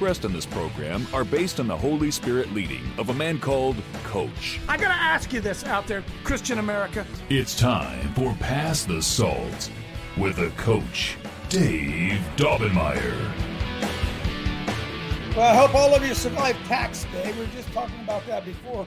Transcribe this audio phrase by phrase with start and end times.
[0.00, 4.58] in this program are based on the Holy Spirit leading of a man called Coach.
[4.66, 7.06] I gotta ask you this out there, Christian America.
[7.28, 9.70] It's time for Pass the Salt
[10.16, 11.18] with a coach,
[11.50, 13.30] Dave Daubenmire.
[15.36, 17.32] Well, I hope all of you survived tax day.
[17.32, 18.86] We were just talking about that before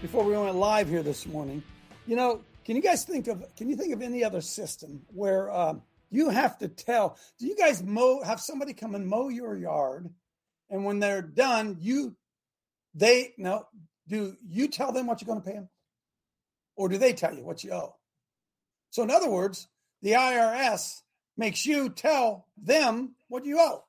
[0.00, 1.64] before we went live here this morning.
[2.06, 5.50] You know, can you guys think of can you think of any other system where
[5.52, 7.18] um, you have to tell?
[7.40, 10.08] Do you guys mow have somebody come and mow your yard,
[10.70, 12.16] and when they're done, you
[12.94, 13.66] they no
[14.08, 15.68] do you tell them what you're going to pay them,
[16.76, 17.94] or do they tell you what you owe?
[18.90, 19.68] So, in other words,
[20.02, 21.02] the IRS
[21.36, 23.84] makes you tell them what you owe.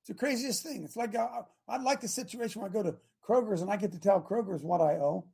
[0.00, 0.84] It's the craziest thing.
[0.84, 1.26] It's like uh,
[1.68, 4.20] I, I like the situation where I go to Kroger's and I get to tell
[4.20, 5.26] Kroger's what I owe.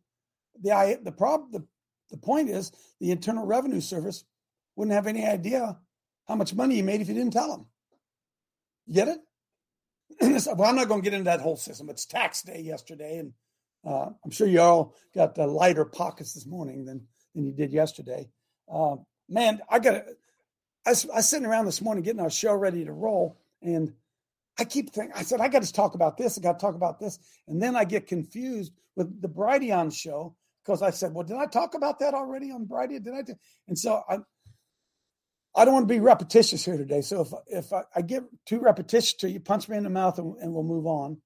[0.60, 1.66] The I the problem the,
[2.10, 4.24] the point is the Internal Revenue Service
[4.76, 5.78] wouldn't have any idea
[6.26, 7.66] how much money you made if you didn't tell them.
[8.86, 9.18] You get it?
[10.38, 11.88] So, well, I'm not going to get into that whole system.
[11.90, 13.32] It's tax day yesterday, and
[13.86, 17.72] uh, I'm sure you all got uh, lighter pockets this morning than than you did
[17.72, 18.28] yesterday.
[18.72, 18.96] Uh,
[19.28, 19.94] man, I got
[20.86, 23.92] I, I was sitting around this morning getting our show ready to roll, and
[24.58, 26.36] I keep thinking, I said, I got to talk about this.
[26.36, 27.18] I got to talk about this.
[27.48, 31.46] And then I get confused with the Brighteon show because I said, well, did I
[31.46, 33.02] talk about that already on Brighteon?
[33.02, 33.22] Did I?
[33.22, 33.34] do-"
[33.68, 34.18] And so I,
[35.54, 37.02] I don't want to be repetitious here today.
[37.02, 40.18] So if, if I, I get too repetitious to you, punch me in the mouth
[40.18, 41.18] and, and we'll move on.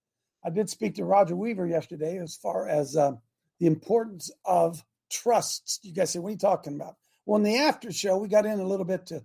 [0.44, 3.12] I did speak to Roger Weaver yesterday as far as uh,
[3.60, 5.80] the importance of trusts.
[5.82, 6.96] You guys say, what are you talking about?
[7.24, 9.22] Well, in the after show, we got in a little bit to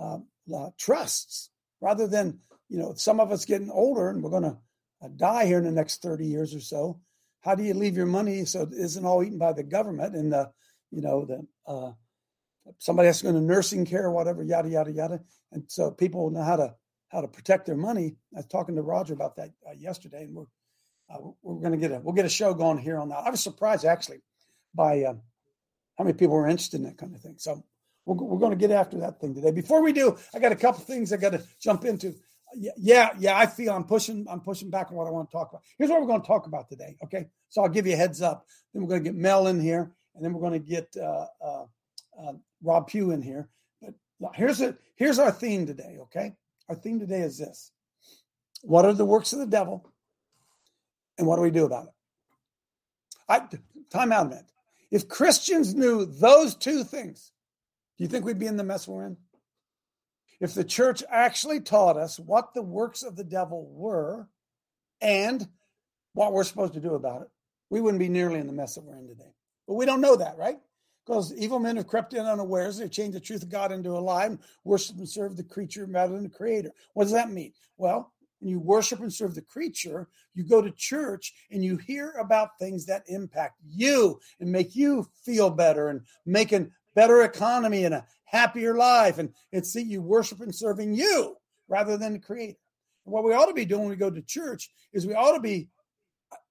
[0.00, 0.18] uh,
[0.54, 1.50] uh, trusts
[1.80, 4.58] rather than you know, some of us getting older and we're going to
[5.02, 7.00] uh, die here in the next 30 years or so.
[7.40, 10.32] How do you leave your money so it isn't all eaten by the government and
[10.32, 10.50] the,
[10.90, 11.92] you know, the, uh,
[12.78, 15.20] somebody has to go into nursing care whatever, yada, yada, yada.
[15.52, 16.74] And so people know how to,
[17.08, 18.16] how to protect their money.
[18.34, 20.46] I was talking to Roger about that uh, yesterday and we're,
[21.10, 23.18] uh, we're going to get a, we'll get a show going here on that.
[23.18, 24.22] I was surprised actually
[24.74, 25.14] by uh,
[25.98, 27.36] how many people were interested in that kind of thing.
[27.38, 27.62] So
[28.06, 29.50] we're, we're going to get after that thing today.
[29.50, 32.14] Before we do, I got a couple things I got to jump into
[32.56, 35.32] yeah, yeah, yeah, I feel I'm pushing, I'm pushing back on what I want to
[35.32, 35.62] talk about.
[35.78, 36.96] Here's what we're going to talk about today.
[37.04, 37.26] Okay.
[37.48, 38.46] So I'll give you a heads up.
[38.72, 41.26] Then we're going to get Mel in here, and then we're going to get uh,
[41.44, 41.64] uh,
[42.18, 42.32] uh,
[42.62, 43.48] Rob Pugh in here.
[44.20, 45.98] But here's a here's our theme today.
[46.02, 46.34] Okay.
[46.68, 47.72] Our theme today is this:
[48.62, 49.90] What are the works of the devil,
[51.18, 51.92] and what do we do about it?
[53.28, 53.40] I
[53.90, 54.46] time out a minute.
[54.90, 57.32] If Christians knew those two things,
[57.98, 59.16] do you think we'd be in the mess we're in?
[60.40, 64.28] if the church actually taught us what the works of the devil were
[65.00, 65.48] and
[66.12, 67.28] what we're supposed to do about it,
[67.70, 69.32] we wouldn't be nearly in the mess that we're in today.
[69.66, 70.58] But we don't know that, right?
[71.04, 72.78] Because evil men have crept in unawares.
[72.78, 75.86] They've changed the truth of God into a lie and worship and serve the creature
[75.86, 76.70] rather than the creator.
[76.94, 77.52] What does that mean?
[77.76, 82.12] Well, when you worship and serve the creature, you go to church and you hear
[82.20, 87.84] about things that impact you and make you feel better and make a better economy
[87.84, 89.18] and a happier life.
[89.18, 91.36] And it's you worship and serving you
[91.68, 92.58] rather than the creator.
[93.04, 95.40] What we ought to be doing when we go to church is we ought to
[95.40, 95.68] be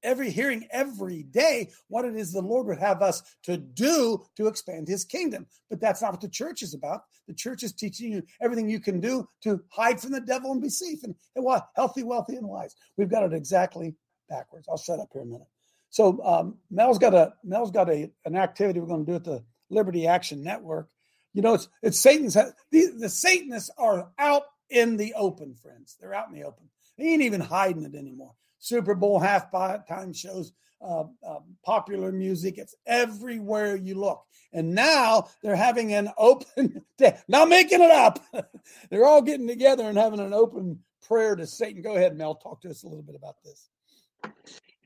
[0.04, 4.48] every hearing every day what it is the Lord would have us to do to
[4.48, 5.48] expand his kingdom.
[5.70, 7.02] But that's not what the church is about.
[7.28, 10.62] The church is teaching you everything you can do to hide from the devil and
[10.62, 12.76] be safe and, and what healthy, wealthy, and wise.
[12.98, 13.96] We've got it exactly
[14.30, 14.68] backwards.
[14.70, 15.48] I'll shut up here a minute.
[15.90, 19.24] So um, Mel's got a Mel's got a an activity we're going to do at
[19.24, 20.90] the Liberty Action Network.
[21.34, 25.96] You know, it's it's Satan's the, the Satanists are out in the open, friends.
[26.00, 26.69] They're out in the open.
[26.98, 28.34] They ain't even hiding it anymore.
[28.63, 32.57] Super Bowl halftime shows, uh, uh, popular music.
[32.57, 34.24] It's everywhere you look.
[34.54, 37.18] And now they're having an open day.
[37.27, 38.24] Not making it up.
[38.89, 41.81] they're all getting together and having an open prayer to Satan.
[41.81, 42.36] Go ahead, Mel.
[42.36, 43.68] Talk to us a little bit about this.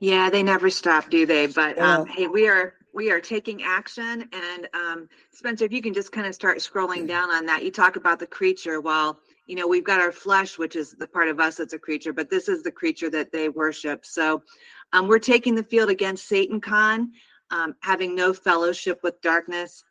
[0.00, 1.46] Yeah, they never stop, do they?
[1.46, 2.14] But um, Yeah.
[2.14, 4.28] hey, we are we are taking action.
[4.32, 7.70] And um, Spencer, if you can just kind of start scrolling down on that, you
[7.70, 8.80] talk about the creature.
[8.80, 11.78] Well, you know, we've got our flesh, which is the part of us that's a
[11.78, 14.06] creature, but this is the creature that they worship.
[14.06, 14.42] So
[14.92, 17.12] um, we're taking the field against Satan Con,
[17.50, 19.82] um, having no fellowship with darkness.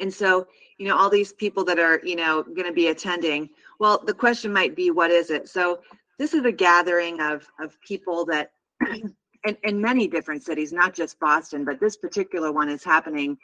[0.00, 0.46] And so
[0.78, 3.50] you know, all these people that are, you know, going to be attending.
[3.80, 5.48] Well, the question might be, what is it?
[5.48, 5.80] So
[6.18, 8.52] this is a gathering of of people that
[8.86, 13.36] in, in many different cities, not just Boston, but this particular one is happening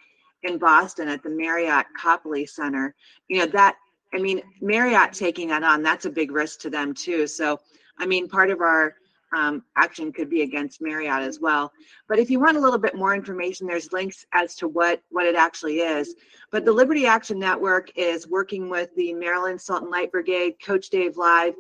[0.44, 2.94] in Boston at the Marriott Copley Center.
[3.28, 3.76] You know, that
[4.14, 7.26] I mean, Marriott taking that on, that's a big risk to them too.
[7.26, 7.60] So,
[7.98, 8.94] I mean, part of our
[9.36, 11.72] um, action could be against Marriott as well.
[12.08, 15.26] But if you want a little bit more information, there's links as to what what
[15.26, 16.14] it actually is.
[16.52, 20.90] But the Liberty Action Network is working with the Maryland Salt and Light Brigade, Coach
[20.90, 21.54] Dave Live,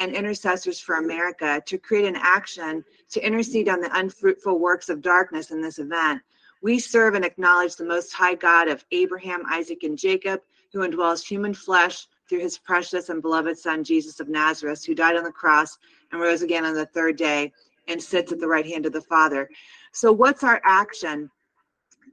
[0.00, 5.02] and Intercessors for America to create an action to intercede on the unfruitful works of
[5.02, 6.20] darkness in this event.
[6.62, 10.40] We serve and acknowledge the Most High God of Abraham, Isaac, and Jacob,
[10.72, 15.16] who indwells human flesh through his precious and beloved Son, Jesus of Nazareth, who died
[15.16, 15.76] on the cross
[16.12, 17.52] and rose again on the third day
[17.88, 19.48] and sits at the right hand of the Father.
[19.92, 21.30] So, what's our action?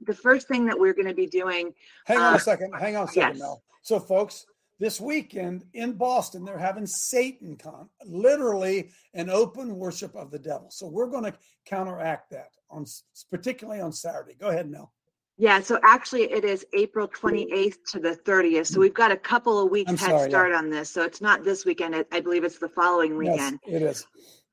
[0.06, 1.72] The first thing that we're going to be doing.
[2.06, 2.72] Hang on uh, a second.
[2.78, 3.38] Hang on a second, yes.
[3.38, 3.62] Mel.
[3.82, 4.44] So, folks,
[4.80, 10.68] this weekend in Boston, they're having Satan Con, literally an open worship of the devil.
[10.70, 11.34] So, we're going to
[11.64, 12.86] counteract that on
[13.30, 14.34] particularly on Saturday.
[14.38, 14.92] Go ahead, Mel.
[15.40, 18.66] Yeah, so actually it is April 28th to the 30th.
[18.66, 20.58] So we've got a couple of weeks head start yeah.
[20.58, 20.90] on this.
[20.90, 22.04] So it's not this weekend.
[22.10, 23.60] I believe it's the following weekend.
[23.64, 24.06] Yes, it is.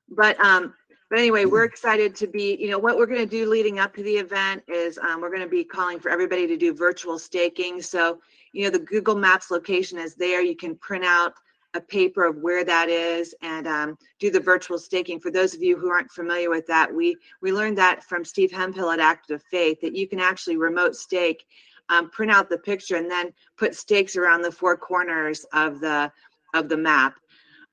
[0.09, 0.75] But um
[1.09, 3.93] but anyway, we're excited to be, you know, what we're going to do leading up
[3.95, 7.19] to the event is um, we're going to be calling for everybody to do virtual
[7.19, 7.79] staking.
[7.81, 8.19] So,
[8.53, 10.41] you know, the Google Maps location is there.
[10.41, 11.35] You can print out
[11.75, 15.19] a paper of where that is and um, do the virtual staking.
[15.19, 18.51] For those of you who aren't familiar with that, we we learned that from Steve
[18.51, 21.45] Hemphill at Active Faith that you can actually remote stake,
[21.89, 26.11] um, print out the picture, and then put stakes around the four corners of the
[26.53, 27.15] of the map.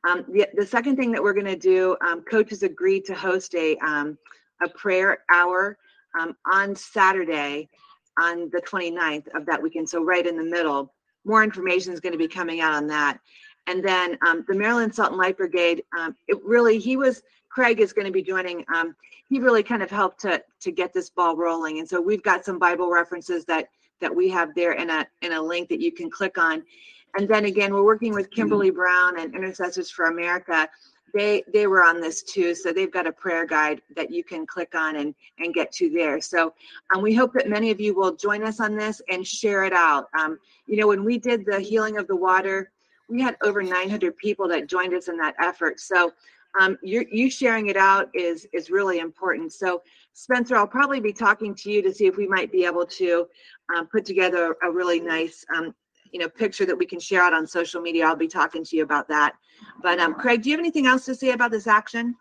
[0.06, 3.54] Um, the, the second thing that we're going to do, um, coaches agreed to host
[3.54, 4.18] a um,
[4.60, 5.78] a prayer hour
[6.18, 7.68] um, on Saturday
[8.18, 9.88] on the 29th of that weekend.
[9.88, 10.92] So right in the middle.
[11.24, 13.18] More information is going to be coming out on that.
[13.66, 17.80] And then um, the Maryland Salt and Light Brigade, um, it really, he was, Craig
[17.80, 18.64] is going to be joining.
[18.74, 18.94] Um,
[19.28, 21.78] he really kind of helped to to get this ball rolling.
[21.78, 23.68] And so we've got some Bible references that
[24.00, 26.62] that we have there in a in a link that you can click on.
[27.16, 30.68] And then again, we're working with Kimberly Brown and Intercessors for America.
[31.14, 34.46] They they were on this too, so they've got a prayer guide that you can
[34.46, 36.20] click on and and get to there.
[36.20, 36.54] So
[36.94, 39.72] um, we hope that many of you will join us on this and share it
[39.74, 40.08] out.
[40.18, 42.70] Um, you know, when we did the healing of the water
[43.12, 45.78] we had over 900 people that joined us in that effort.
[45.78, 46.12] So
[46.58, 49.52] um, you, you sharing it out is is really important.
[49.52, 49.82] So
[50.14, 53.26] Spencer, I'll probably be talking to you to see if we might be able to
[53.74, 55.74] um, put together a really nice um,
[56.10, 58.06] you know picture that we can share out on social media.
[58.06, 59.34] I'll be talking to you about that.
[59.82, 62.16] But um, Craig, do you have anything else to say about this action?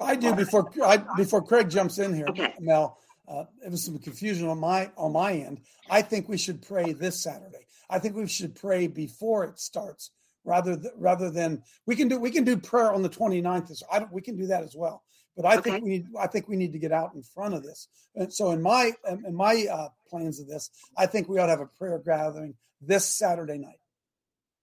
[0.00, 2.54] I do before I, before Craig jumps in here, okay.
[2.58, 2.98] Mel.
[3.26, 5.60] Uh, there was some confusion on my on my end.
[5.90, 7.67] I think we should pray this Saturday.
[7.90, 10.10] I think we should pray before it starts
[10.44, 13.82] rather th- rather than we can do we can do prayer on the 29th.
[13.90, 15.02] I don't, we can do that as well.
[15.36, 15.70] But I okay.
[15.70, 17.88] think we need I think we need to get out in front of this.
[18.16, 21.52] And so in my in my uh, plans of this, I think we ought to
[21.52, 23.78] have a prayer gathering this Saturday night.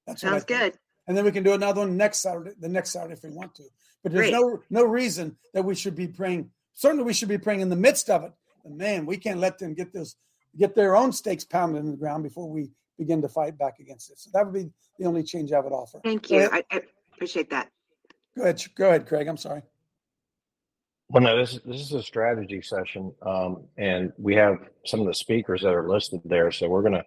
[0.06, 0.78] That's sounds good.
[1.08, 3.56] And then we can do another one next Saturday, the next Saturday if we want
[3.56, 3.64] to.
[4.04, 4.34] But there's Great.
[4.34, 6.52] no no reason that we should be praying.
[6.74, 8.34] Certainly, we should be praying in the midst of it.
[8.64, 10.16] But man, we can't let them get this
[10.58, 14.12] get their own stakes pounded in the ground before we begin to fight back against
[14.12, 14.20] it.
[14.20, 16.00] So that would be the only change I would offer.
[16.04, 16.50] Thank you.
[16.52, 16.82] I, I,
[17.14, 17.70] appreciate that.
[18.38, 18.62] Go ahead.
[18.76, 19.28] Go ahead, Craig.
[19.28, 19.62] I'm sorry.
[21.10, 25.14] Well, no, this this is a strategy session, um, and we have some of the
[25.14, 26.52] speakers that are listed there.
[26.52, 27.04] So we're gonna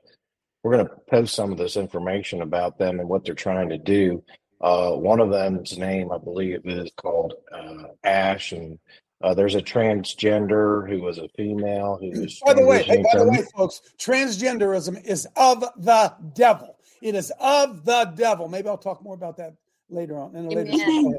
[0.62, 4.22] we're gonna post some of this information about them and what they're trying to do.
[4.60, 8.78] Uh, one of them's name, I believe, is called uh, Ash, and
[9.20, 12.40] uh, there's a transgender who was a female who was.
[12.44, 16.76] By the way, hey, by the way, folks, transgenderism is of the devil.
[17.02, 18.48] It is of the devil.
[18.48, 19.54] Maybe I'll talk more about that
[19.90, 20.36] later on.
[20.36, 21.18] In a later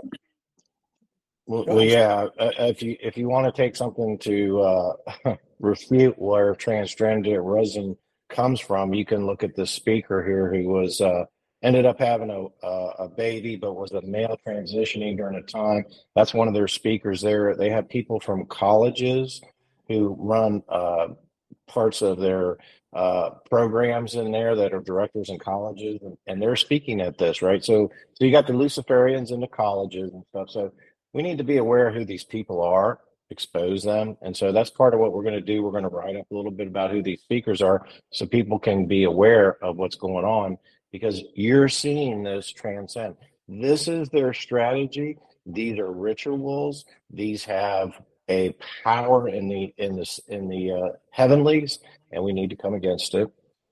[1.46, 2.28] well, well, yeah.
[2.38, 4.94] Uh, if you if you want to take something to uh,
[5.60, 7.98] refute where transgenderism
[8.30, 11.26] comes from, you can look at the speaker here who was uh,
[11.62, 15.84] ended up having a, a, a baby, but was a male transitioning during a time.
[16.16, 17.56] That's one of their speakers there.
[17.56, 19.42] They have people from colleges
[19.88, 21.08] who run uh,
[21.68, 22.58] parts of their
[22.94, 27.44] uh, programs in there that are directors in colleges, and, and, they're speaking at this,
[27.44, 27.64] right?
[27.64, 30.50] So, so you got the Luciferians in the colleges and stuff.
[30.50, 30.74] So
[31.14, 33.00] we need to be aware of who these people are,
[33.30, 35.62] expose them, and so that's part of what we're going to do.
[35.62, 38.58] We're going to write up a little bit about who these speakers are, so people
[38.58, 40.58] can be aware of what's going on
[40.92, 43.16] because you're seeing this transcend.
[43.48, 45.18] This is their strategy.
[45.46, 46.86] These are rituals.
[47.10, 51.80] These have a power in the in this in the uh, heavenlies,
[52.12, 53.28] and we need to come against it.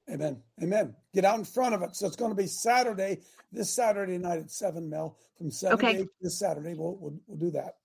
[0.09, 0.41] Amen.
[0.63, 0.95] Amen.
[1.13, 1.95] Get out in front of it.
[1.95, 3.19] So it's going to be Saturday,
[3.51, 5.93] this Saturday night at seven mil from seven Okay.
[5.93, 6.73] to eight this Saturday.
[6.73, 7.75] We'll, we'll we'll do that.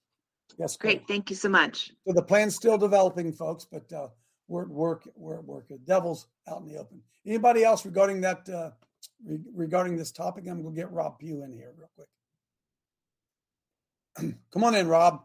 [0.58, 0.76] Yes.
[0.76, 1.00] Great.
[1.00, 1.08] Coach.
[1.08, 1.92] Thank you so much.
[2.06, 4.08] So the plan's still developing, folks, but uh,
[4.48, 5.08] we're at work.
[5.16, 5.68] We're at work.
[5.68, 7.02] The devil's out in the open.
[7.26, 8.48] Anybody else regarding that?
[8.48, 8.70] Uh,
[9.24, 12.08] re- regarding this topic, I'm going to get Rob Pugh in here real quick.
[14.52, 15.22] Come on in, Rob.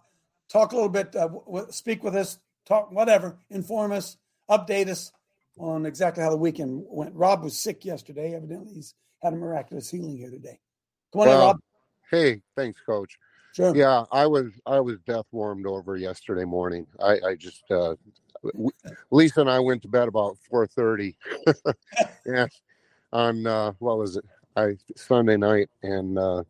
[0.50, 1.16] Talk a little bit.
[1.16, 2.40] Uh, w- speak with us.
[2.66, 3.38] Talk whatever.
[3.50, 4.18] Inform us.
[4.50, 5.12] Update us
[5.58, 7.14] on exactly how the weekend went.
[7.16, 8.36] Rob was sick yesterday.
[8.36, 10.60] Evidently, he's had a miraculous healing here today.
[11.12, 11.58] Come on in, Rob.
[12.10, 13.18] Hey, thanks, Coach.
[13.54, 13.76] Sure.
[13.76, 16.86] Yeah, I was I was death warmed over yesterday morning.
[17.02, 17.96] I I just uh,
[19.10, 21.18] Lisa and I went to bed about four thirty,
[22.26, 22.50] and
[23.14, 24.26] on uh, what was it?
[24.56, 26.44] I Sunday night, and uh,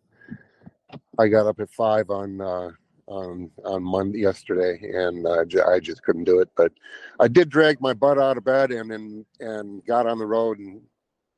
[1.19, 2.71] I got up at five on uh,
[3.07, 6.49] on on Monday yesterday, and uh, j- I just couldn't do it.
[6.55, 6.71] But
[7.19, 10.59] I did drag my butt out of bed and and and got on the road
[10.59, 10.81] and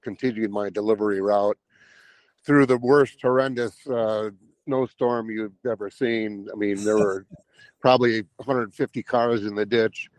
[0.04, 1.58] continued my delivery route
[2.46, 4.30] through the worst horrendous uh,
[4.66, 6.48] snowstorm you've ever seen.
[6.52, 7.26] I mean, there were
[7.82, 10.10] probably 150 cars in the ditch.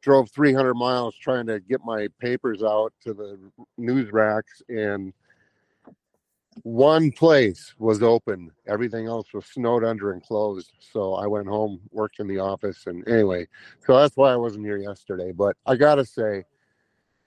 [0.00, 3.38] Drove 300 miles trying to get my papers out to the
[3.76, 5.12] news racks, and
[6.62, 8.50] one place was open.
[8.66, 10.72] Everything else was snowed under and closed.
[10.80, 13.46] So I went home, worked in the office, and anyway,
[13.86, 15.32] so that's why I wasn't here yesterday.
[15.32, 16.44] But I gotta say,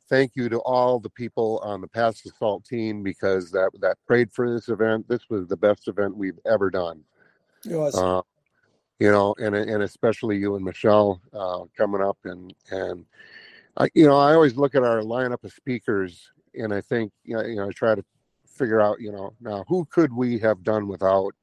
[0.09, 3.97] thank you to all the people on the Pass the Salt team because that that
[4.05, 5.07] prayed for this event.
[5.07, 7.03] This was the best event we've ever done.
[7.69, 7.95] It was.
[7.95, 8.21] Uh,
[9.03, 13.05] you know, and and especially you and Michelle uh, coming up and and
[13.75, 17.35] I you know I always look at our lineup of speakers and I think you
[17.35, 18.05] know, you know I try to
[18.47, 21.33] figure out you know now who could we have done without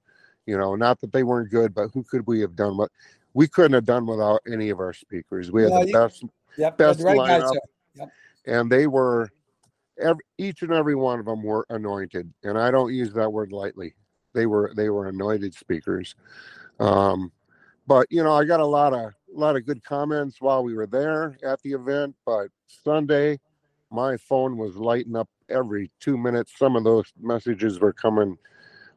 [0.47, 2.91] you know not that they weren't good but who could we have done what
[3.35, 6.25] we couldn't have done without any of our speakers we had the you- best
[6.57, 6.79] yep.
[6.79, 7.57] best right guys lineup.
[7.95, 8.09] there.
[8.47, 9.29] and they were
[10.01, 13.53] every, each and every one of them were anointed and i don't use that word
[13.53, 13.93] lightly
[14.33, 16.15] they were they were anointed speakers
[16.79, 17.31] um
[17.91, 20.75] but you know i got a lot of a lot of good comments while we
[20.75, 23.37] were there at the event but sunday
[23.91, 28.39] my phone was lighting up every two minutes some of those messages were coming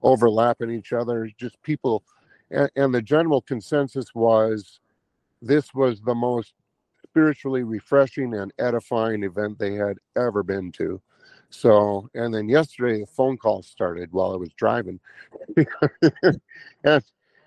[0.04, 2.04] overlapping each other just people
[2.52, 4.80] and, and the general consensus was
[5.42, 6.54] this was the most
[7.04, 11.02] spiritually refreshing and edifying event they had ever been to.
[11.50, 15.00] So, and then yesterday the phone calls started while I was driving,
[16.84, 17.04] and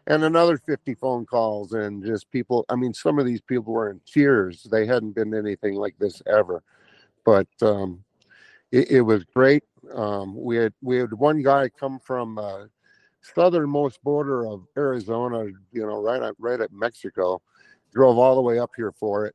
[0.07, 2.65] and another fifty phone calls and just people.
[2.69, 4.63] I mean, some of these people were in tears.
[4.71, 6.63] They hadn't been anything like this ever,
[7.25, 8.05] but um,
[8.73, 9.65] it, it was great.
[9.95, 12.65] Um, we had we had one guy come from uh,
[13.35, 17.41] southernmost border of Arizona, you know, right at right at Mexico,
[17.93, 19.35] drove all the way up here for it.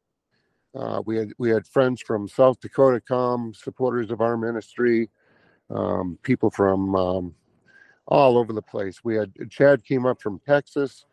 [0.74, 5.10] Uh, we had we had friends from South Dakota come, supporters of our ministry,
[5.70, 7.36] um, people from um,
[8.12, 9.03] all over the place.
[9.06, 11.06] We had Chad came up from Texas.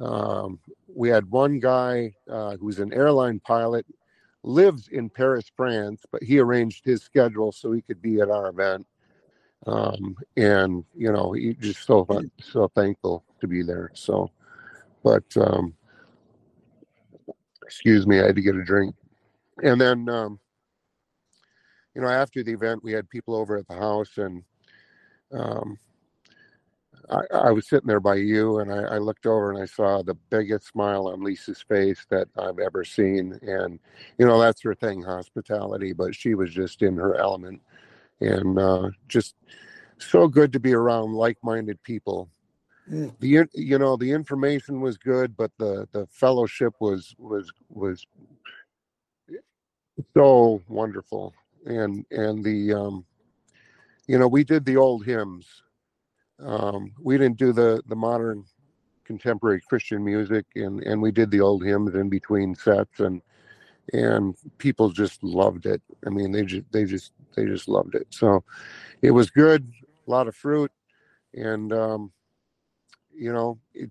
[0.00, 3.84] Um, we had one guy uh, who's an airline pilot,
[4.42, 8.48] lives in Paris, France, but he arranged his schedule so he could be at our
[8.48, 8.86] event.
[9.66, 12.06] Um, and you know, he just so
[12.40, 13.90] so thankful to be there.
[13.92, 14.30] So,
[15.04, 15.74] but um,
[17.62, 18.94] excuse me, I had to get a drink.
[19.62, 20.40] And then, um,
[21.94, 24.44] you know, after the event, we had people over at the house, and
[25.32, 25.76] um,
[27.10, 30.02] I, I was sitting there by you, and I, I looked over and I saw
[30.02, 33.38] the biggest smile on Lisa's face that I've ever seen.
[33.42, 33.78] And,
[34.18, 37.62] you know, that's her thing, hospitality, but she was just in her element
[38.20, 39.34] and uh, just
[39.98, 42.28] so good to be around like minded people
[42.90, 43.14] Mm.
[43.20, 48.06] the you know the information was good but the the fellowship was was was
[50.16, 51.34] so wonderful
[51.66, 53.04] and and the um
[54.06, 55.62] you know we did the old hymns
[56.44, 58.44] um we didn't do the the modern
[59.04, 63.22] contemporary christian music and and we did the old hymns in between sets and
[63.92, 65.80] and people just loved it.
[66.06, 68.06] I mean they just they just they just loved it.
[68.10, 68.44] So
[69.02, 69.72] it was good
[70.06, 70.72] a lot of fruit
[71.34, 72.10] and um
[73.14, 73.90] you know it,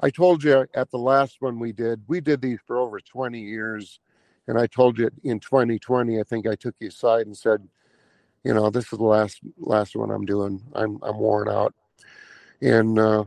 [0.00, 3.38] i told you at the last one we did we did these for over 20
[3.38, 4.00] years
[4.48, 7.66] and i told you in 2020 i think i took you aside and said
[8.42, 10.60] you know this is the last last one i'm doing.
[10.74, 11.74] I'm i'm worn out
[12.62, 13.24] and uh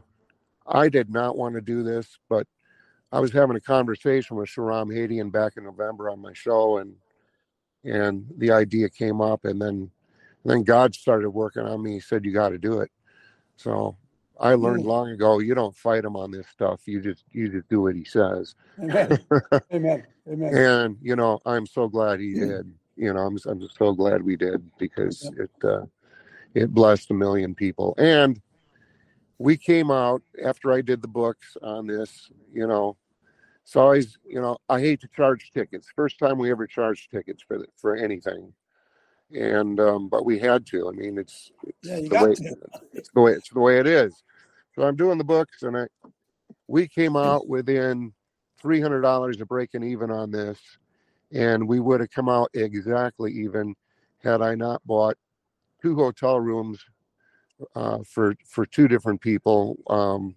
[0.68, 2.48] i did not want to do this but
[3.12, 6.96] i was having a conversation with Shahram Hadian back in november on my show and
[7.86, 9.92] and the idea came up and then
[10.46, 12.92] then god started working on me he said you got to do it
[13.58, 13.98] so
[14.40, 14.88] I learned Mm.
[14.88, 16.82] long ago you don't fight him on this stuff.
[16.88, 18.56] You just you just do what he says.
[18.82, 19.20] Amen.
[19.74, 20.04] Amen.
[20.30, 20.54] Amen.
[20.56, 22.72] And you know, I'm so glad he did.
[22.98, 25.86] You know, I'm I'm so glad we did because it uh,
[26.54, 27.96] it blessed a million people.
[27.98, 28.42] And
[29.38, 32.30] we came out after I did the books on this.
[32.54, 32.98] You know,
[33.64, 35.88] it's always you know I hate to charge tickets.
[35.96, 38.54] First time we ever charged tickets for the, for anything,
[39.34, 40.90] and um, but we had to.
[40.90, 42.56] I mean, it's, it's Yeah, you the got way to.
[42.94, 44.24] it's the way it's the way it is.
[44.76, 45.88] So I'm doing the books, and I
[46.68, 48.14] we came out within
[48.60, 50.60] three hundred dollars of breaking even on this,
[51.32, 53.76] and we would have come out exactly even
[54.24, 55.18] had I not bought
[55.82, 56.84] two hotel rooms
[57.76, 59.78] uh, for for two different people.
[59.88, 60.36] Um,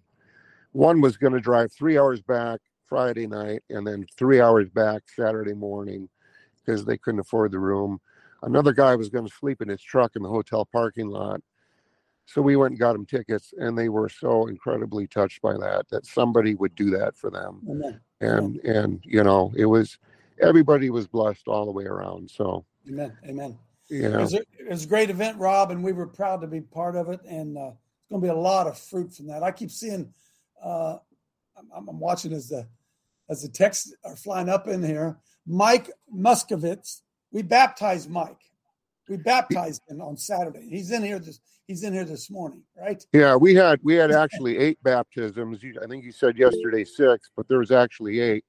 [0.71, 5.03] one was going to drive three hours back Friday night, and then three hours back
[5.15, 6.09] Saturday morning
[6.57, 7.99] because they couldn't afford the room.
[8.43, 11.41] Another guy was going to sleep in his truck in the hotel parking lot.
[12.25, 15.87] So we went and got him tickets, and they were so incredibly touched by that
[15.89, 17.61] that somebody would do that for them.
[17.69, 17.99] Amen.
[18.21, 19.97] And and you know, it was
[20.39, 22.29] everybody was blessed all the way around.
[22.29, 23.17] So Amen.
[23.25, 23.57] Amen.
[23.89, 26.41] You It know, was, a, it was a great event, Rob, and we were proud
[26.41, 27.19] to be part of it.
[27.27, 29.43] And uh, it's going to be a lot of fruit from that.
[29.43, 30.13] I keep seeing,
[30.63, 30.97] uh,
[31.75, 32.67] I'm, I'm watching as the
[33.29, 35.17] as the texts are flying up in here.
[35.45, 38.41] Mike Muskovitz, we baptized Mike.
[39.07, 40.67] We baptized him on Saturday.
[40.69, 41.39] He's in here this.
[41.67, 43.03] He's in here this morning, right?
[43.13, 45.61] yeah, we had we had actually eight baptisms.
[45.61, 48.43] You- I think you said yesterday six, but there was actually eight.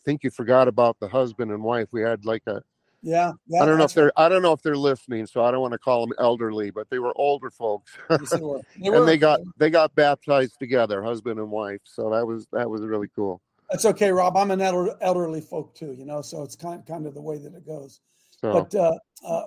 [0.00, 1.88] I think you forgot about the husband and wife.
[1.92, 2.62] We had like a
[3.02, 3.32] Yeah.
[3.60, 5.72] I don't know if they're I don't know if they're listening, so I don't want
[5.72, 7.96] to call them elderly, but they were older folks.
[8.08, 8.60] they were.
[8.78, 9.06] They and were.
[9.06, 11.80] they got they got baptized together, husband and wife.
[11.84, 13.40] So that was that was really cool.
[13.70, 14.36] That's okay, Rob.
[14.36, 17.38] I'm an elder, elderly folk too, you know, so it's kind kind of the way
[17.38, 18.00] that it goes.
[18.40, 19.44] So But uh, uh,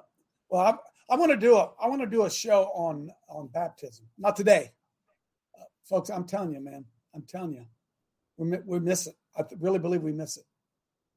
[0.49, 3.47] well, I, I want to do a I want to do a show on on
[3.47, 4.05] baptism.
[4.17, 4.71] Not today,
[5.59, 6.09] uh, folks.
[6.09, 6.83] I'm telling you, man.
[7.13, 7.65] I'm telling you,
[8.37, 9.15] we we miss it.
[9.37, 10.45] I really believe we miss it,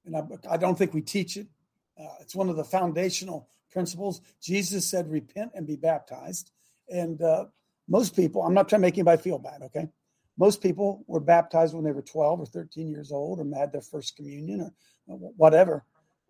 [0.04, 1.48] and I I don't think we teach it.
[1.98, 4.20] Uh, it's one of the foundational principles.
[4.40, 6.50] Jesus said, "Repent and be baptized,"
[6.88, 7.46] and uh,
[7.88, 8.42] most people.
[8.42, 9.62] I'm not trying to make anybody feel bad.
[9.62, 9.88] Okay,
[10.36, 13.80] most people were baptized when they were 12 or 13 years old, or had their
[13.80, 14.72] first communion,
[15.06, 15.84] or whatever.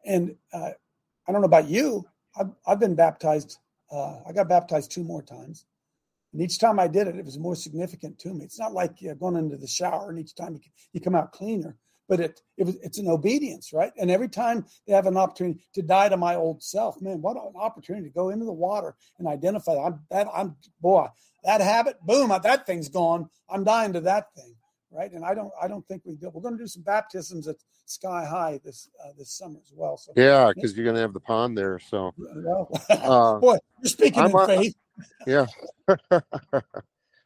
[0.04, 0.70] And uh,
[1.26, 2.06] I don't know about you.
[2.38, 3.58] I've, I've been baptized.
[3.90, 5.66] Uh, I got baptized two more times.
[6.32, 8.44] And each time I did it, it was more significant to me.
[8.44, 10.60] It's not like uh, going into the shower and each time you,
[10.92, 11.76] you come out cleaner,
[12.08, 13.92] but it, it was, it's an obedience, right?
[13.98, 17.36] And every time they have an opportunity to die to my old self, man, what
[17.36, 19.76] an opportunity to go into the water and identify.
[19.76, 21.06] I'm that I'm boy,
[21.44, 23.28] that habit, boom, that thing's gone.
[23.48, 24.54] I'm dying to that thing,
[24.90, 25.12] right?
[25.12, 26.30] And I don't, I don't think we do.
[26.30, 29.96] We're going to do some baptisms at Sky High this uh, this summer as well.
[29.96, 31.78] So yeah, because you're gonna have the pond there.
[31.78, 34.74] So well, uh, boy, you're speaking I'm in faith.
[35.26, 35.46] yeah.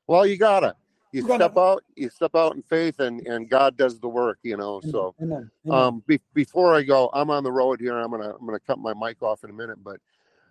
[0.06, 0.76] well, you gotta
[1.12, 4.38] you gonna- step out, you step out in faith, and and God does the work.
[4.42, 4.80] You know.
[4.80, 5.50] So Amen.
[5.66, 5.78] Amen.
[5.78, 7.96] um, be, before I go, I'm on the road here.
[7.98, 10.00] I'm gonna I'm gonna cut my mic off in a minute, but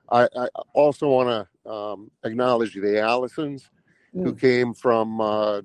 [0.10, 3.70] I, I also want to um, acknowledge the Allisons
[4.14, 4.40] who Mm.
[4.40, 5.62] came from uh,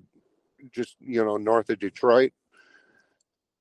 [0.72, 2.32] just you know north of Detroit.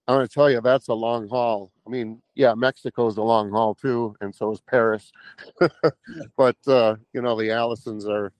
[0.07, 1.71] I'm to tell you that's a long haul.
[1.87, 5.11] I mean, yeah, Mexico's a long haul too, and so is Paris.
[6.37, 8.31] but uh, you know, the Allisons are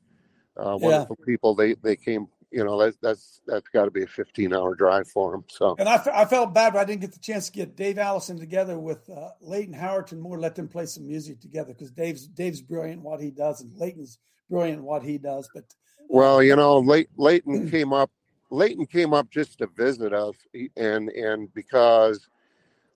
[0.58, 0.86] uh, Yeah.
[0.88, 1.56] wonderful people.
[1.56, 2.28] They they came.
[2.52, 5.76] You know, that's that's that's got to be a 15 hour drive for him So
[5.78, 8.40] And I, I felt bad, but I didn't get the chance to get Dave Allison
[8.40, 10.40] together with uh, Layton Howerton Moore.
[10.40, 14.20] Let them play some music together because Dave's Dave's brilliant what he does, and Layton's
[14.50, 15.50] brilliant what he does.
[15.54, 15.66] But
[16.08, 18.12] Well, you know, Ley- Layton came up.
[18.52, 20.36] Layton came up just to visit us,
[20.78, 22.30] and and because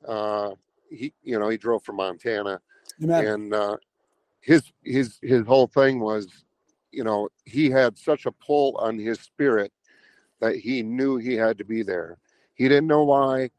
[0.08, 0.52] uh,
[0.90, 2.62] he, you know, he drove from Montana,
[3.26, 3.78] and uh,
[4.42, 6.28] his his his whole thing was,
[6.92, 9.72] you know, he had such a pull on his spirit
[10.42, 12.18] that he knew he had to be there.
[12.56, 13.52] He didn't know why,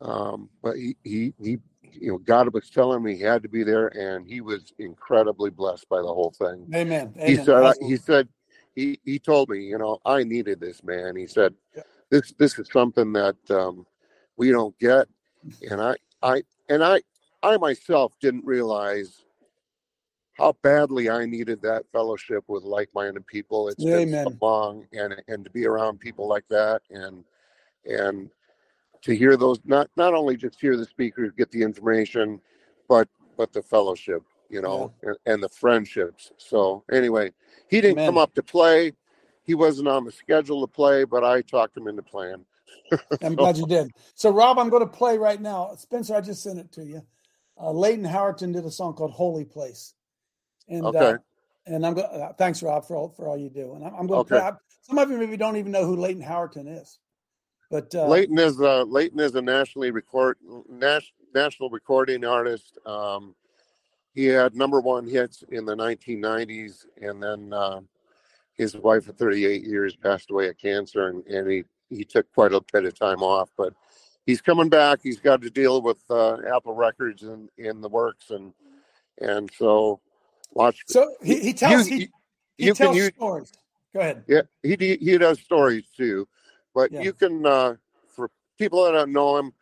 [0.00, 1.58] um, but he he he.
[2.00, 5.50] You know, God was telling him he had to be there, and he was incredibly
[5.50, 7.14] blessed by the whole thing Amen.
[7.24, 8.28] he said he said
[8.74, 11.54] he he told me you know i needed this man he said
[12.10, 13.86] this this is something that um
[14.36, 15.08] we don't get
[15.70, 17.00] and i i and i
[17.42, 19.24] i myself didn't realize
[20.38, 23.68] how badly i needed that fellowship with like-minded people.
[23.68, 27.24] It's been so long and and to be around people like that and
[27.84, 28.30] and
[29.02, 32.40] to hear those not not only just hear the speakers get the information
[32.88, 36.32] but but the fellowship you know and, and the friendships.
[36.38, 37.32] So anyway
[37.68, 38.92] he didn't come up to play.
[39.44, 42.44] He wasn't on the schedule to play but i talked him into playing.
[43.22, 43.92] I'm glad you did.
[44.14, 45.74] So, Rob, I'm going to play right now.
[45.76, 47.02] Spencer, I just sent it to you.
[47.60, 49.94] Uh, Layton Howerton did a song called "Holy Place,"
[50.68, 51.14] and uh, Okay.
[51.66, 52.06] And I'm going.
[52.06, 53.74] Uh, thanks, Rob, for all for all you do.
[53.74, 54.20] And I'm, I'm going.
[54.20, 54.50] Okay.
[54.82, 56.98] Some of you maybe don't even know who Layton Howerton is,
[57.70, 62.78] but uh, Layton is uh, Layton is a nationally record nas- national recording artist.
[62.86, 63.34] Um,
[64.14, 67.80] he had number one hits in the 1990s, and then uh,
[68.54, 72.52] his wife of 38 years passed away of cancer, and, and he he took quite
[72.52, 73.74] a bit of time off, but
[74.26, 75.00] he's coming back.
[75.02, 78.52] He's got to deal with uh, Apple Records and in the works, and
[79.20, 80.00] and so
[80.58, 80.82] watch.
[80.86, 82.08] So he, he tells You- he,
[82.58, 83.52] he you tells use- stories.
[83.94, 84.22] Go ahead.
[84.28, 86.28] Yeah, he he does stories too,
[86.74, 87.00] but Yeah.
[87.00, 89.52] you can uh, for people that don't know him,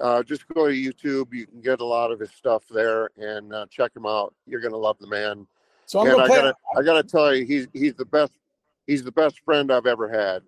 [0.00, 1.34] uh, just go to YouTube.
[1.34, 4.34] You can get a lot of his stuff there and uh, check him out.
[4.46, 5.46] You're gonna love the man.
[5.84, 8.32] So I'm and going I gotta I gotta tell you, he's he's the best.
[8.86, 10.42] He's the best friend I've ever had.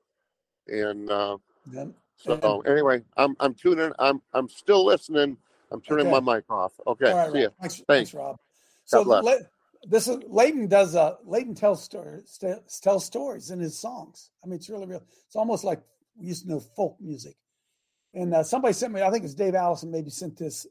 [0.69, 3.93] And uh, Then- so anyway, I'm I'm tuning.
[3.99, 5.37] I'm I'm still listening.
[5.71, 6.19] I'm turning Okay.
[6.19, 6.73] my mic off.
[6.87, 7.49] Okay, right, see ya.
[7.61, 8.15] Thanks, thanks.
[8.15, 8.39] Rob.
[8.87, 9.43] So bless.
[9.85, 14.31] This is Layton does uh Layton tells stories st- tells stories in his songs.
[14.43, 15.03] I mean, it's really real.
[15.27, 15.81] It's almost like
[16.17, 17.37] we used to know folk music.
[18.15, 19.03] And uh, somebody sent me.
[19.03, 19.91] I think it's Dave Allison.
[19.91, 20.67] Maybe sent this.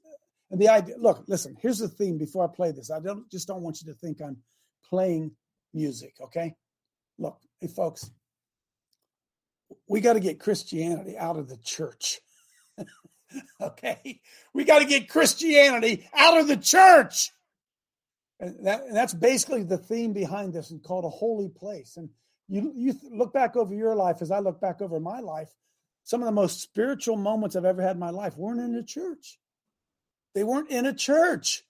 [0.52, 0.96] And the idea.
[0.98, 1.56] Look, listen.
[1.62, 2.17] Here's the theme.
[2.17, 4.38] Before I play this, I don't just don't want you to think I'm
[4.89, 5.32] playing
[5.74, 6.15] music.
[6.22, 6.56] Okay.
[7.17, 8.10] Look, hey folks.
[9.89, 12.22] We got to get Christianity out of the church.
[13.62, 14.22] okay,
[14.54, 17.32] we got to get Christianity out of the church.
[18.39, 21.97] And, that, and that's basically the theme behind this and called a holy place.
[21.97, 22.10] And
[22.47, 25.50] you you look back over your life as I look back over my life,
[26.04, 28.84] some of the most spiritual moments I've ever had in my life weren't in a
[28.84, 29.39] church.
[30.34, 31.63] They weren't in a church.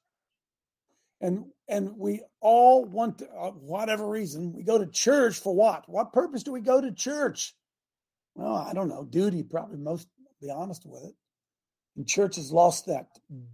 [1.19, 5.89] And and we all want to, uh, whatever reason we go to church for what?
[5.89, 7.56] What purpose do we go to church?
[8.36, 9.03] Well, I don't know.
[9.03, 10.08] Duty, probably most.
[10.39, 11.15] Be honest with it.
[11.95, 13.08] And church has lost that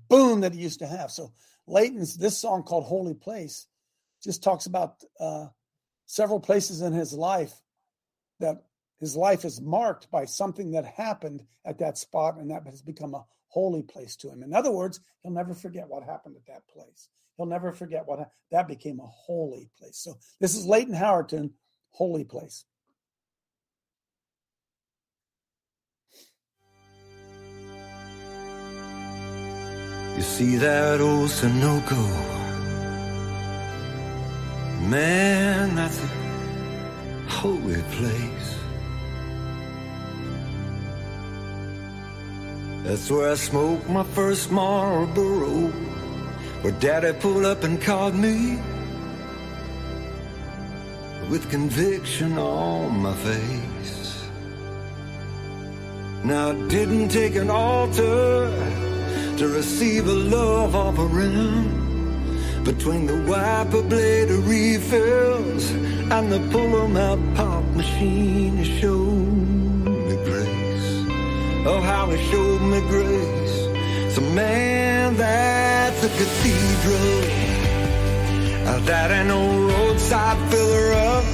[0.09, 1.11] boom that it used to have.
[1.11, 1.31] So
[1.67, 3.67] Layton's this song called "Holy Place"
[4.23, 5.47] just talks about uh,
[6.05, 7.53] several places in his life
[8.39, 8.63] that
[8.99, 13.13] his life is marked by something that happened at that spot, and that has become
[13.13, 14.43] a holy place to him.
[14.43, 17.09] In other words, he'll never forget what happened at that place.
[17.37, 19.97] He'll never forget what that became a holy place.
[19.97, 21.51] So this is Layton Howerton,
[21.91, 22.65] "Holy Place."
[30.15, 32.03] You see that old Sunoco?
[34.87, 36.09] Man, that's a
[37.29, 38.55] holy place.
[42.83, 45.71] That's where I smoked my first Marlboro.
[46.61, 48.59] Where Daddy pulled up and called me
[51.29, 54.23] with conviction on my face.
[56.23, 58.92] Now it didn't take an altar
[59.37, 61.83] to receive a love offering
[62.63, 65.71] between the wiper blade refills
[66.15, 68.57] and the pull 'em out pop machine.
[68.57, 70.89] He showed me grace.
[71.65, 73.55] Oh, how he showed me grace.
[74.13, 77.21] So, man, that's a cathedral.
[78.67, 81.25] Uh, that ain't no roadside filler up.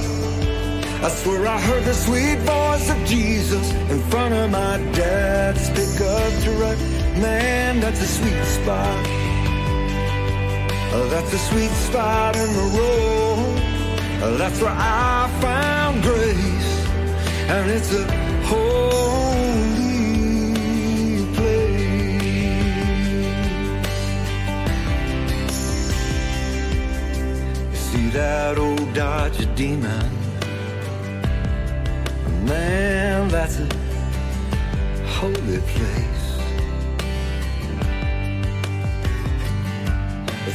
[1.06, 6.32] I swear I heard the sweet voice of Jesus in front of my dad's pickup
[6.44, 6.99] truck.
[7.20, 9.04] Man, that's a sweet spot.
[11.10, 14.38] That's a sweet spot in the road.
[14.38, 16.86] That's where I found grace.
[17.50, 18.04] And it's a
[18.46, 19.66] holy
[21.34, 21.80] place.
[27.70, 30.10] You see that old Dodge Demon?
[32.46, 33.66] Man, that's a
[35.18, 36.09] holy place.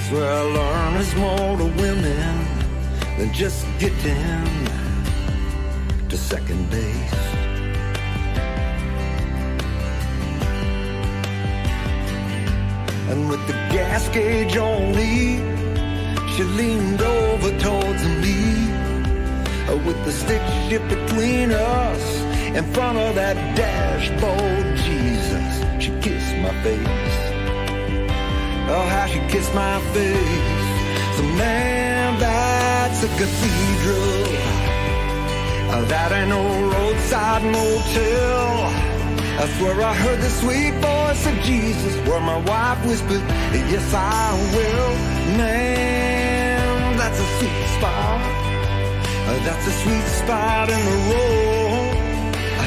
[0.07, 2.35] It's where I learn there's more to women
[3.17, 4.45] than just getting
[6.09, 7.21] to second base.
[13.09, 15.39] And with the gas gauge on E,
[16.35, 18.69] she leaned over towards me.
[19.87, 22.21] With the stick shift between us,
[22.53, 27.04] in front of that dashboard, Jesus, she kissed my face.
[28.67, 30.65] Oh, how she kissed my face.
[31.17, 34.25] So, man, that's a cathedral.
[35.73, 36.41] Uh, that ain't no
[36.73, 38.85] roadside motel.
[39.37, 41.93] That's where I heard the sweet voice of Jesus.
[42.07, 43.21] Where my wife whispered,
[43.53, 44.93] Yes, I will.
[45.37, 48.21] Man, that's a sweet spot.
[49.27, 51.93] Uh, that's a sweet spot in the road.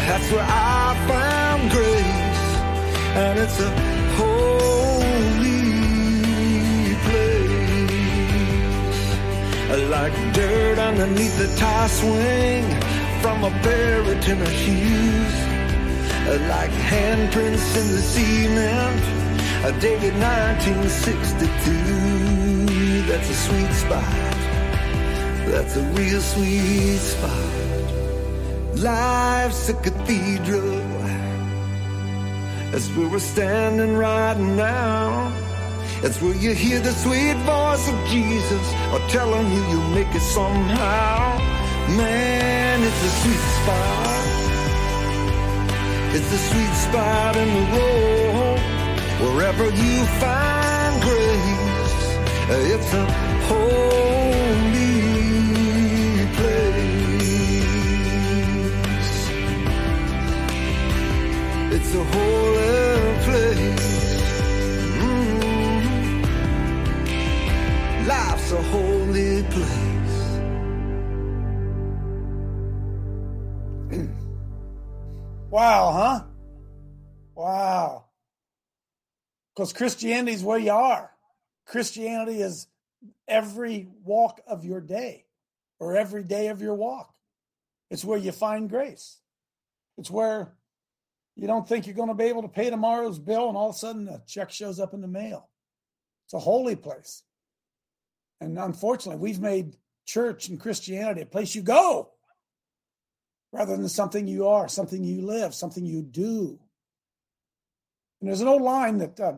[0.09, 2.43] That's where I found grace.
[3.17, 3.71] And it's a
[4.17, 4.88] holy
[9.69, 12.65] Like dirt underneath the tie swing
[13.21, 15.35] from a pair of tennis shoes.
[16.49, 19.03] Like handprints in the cement,
[19.67, 23.09] A dated 1962.
[23.09, 24.05] That's a sweet spot.
[25.51, 27.53] That's a real sweet spot.
[28.77, 30.81] Life's a cathedral.
[32.71, 35.31] That's where we're standing right now.
[36.01, 40.21] That's where you hear the sweet voice of Jesus or telling you you'll make it
[40.21, 41.39] somehow.
[41.97, 44.27] Man, it's a sweet spot.
[46.15, 48.61] It's a sweet spot in the road.
[49.25, 52.17] Wherever you find grace,
[52.75, 53.05] it's a
[53.51, 55.03] holy
[56.39, 57.09] place.
[61.75, 63.88] It's a holy place.
[68.51, 69.67] Life's a holy place.
[73.91, 74.07] Hmm.
[75.51, 76.25] Wow, huh?
[77.35, 78.05] Wow.
[79.55, 81.11] Because Christianity is where you are.
[81.67, 82.69] Christianity is
[83.27, 85.27] every walk of your day
[85.79, 87.15] or every day of your walk.
[87.91, 89.19] It's where you find grace.
[89.99, 90.55] It's where
[91.37, 93.75] you don't think you're going to be able to pay tomorrow's bill and all of
[93.75, 95.51] a sudden a check shows up in the mail.
[96.25, 97.25] It's a holy place.
[98.41, 102.11] And unfortunately, we've made church and Christianity a place you go
[103.53, 106.59] rather than something you are, something you live, something you do.
[108.21, 109.35] And there's an old line that uh,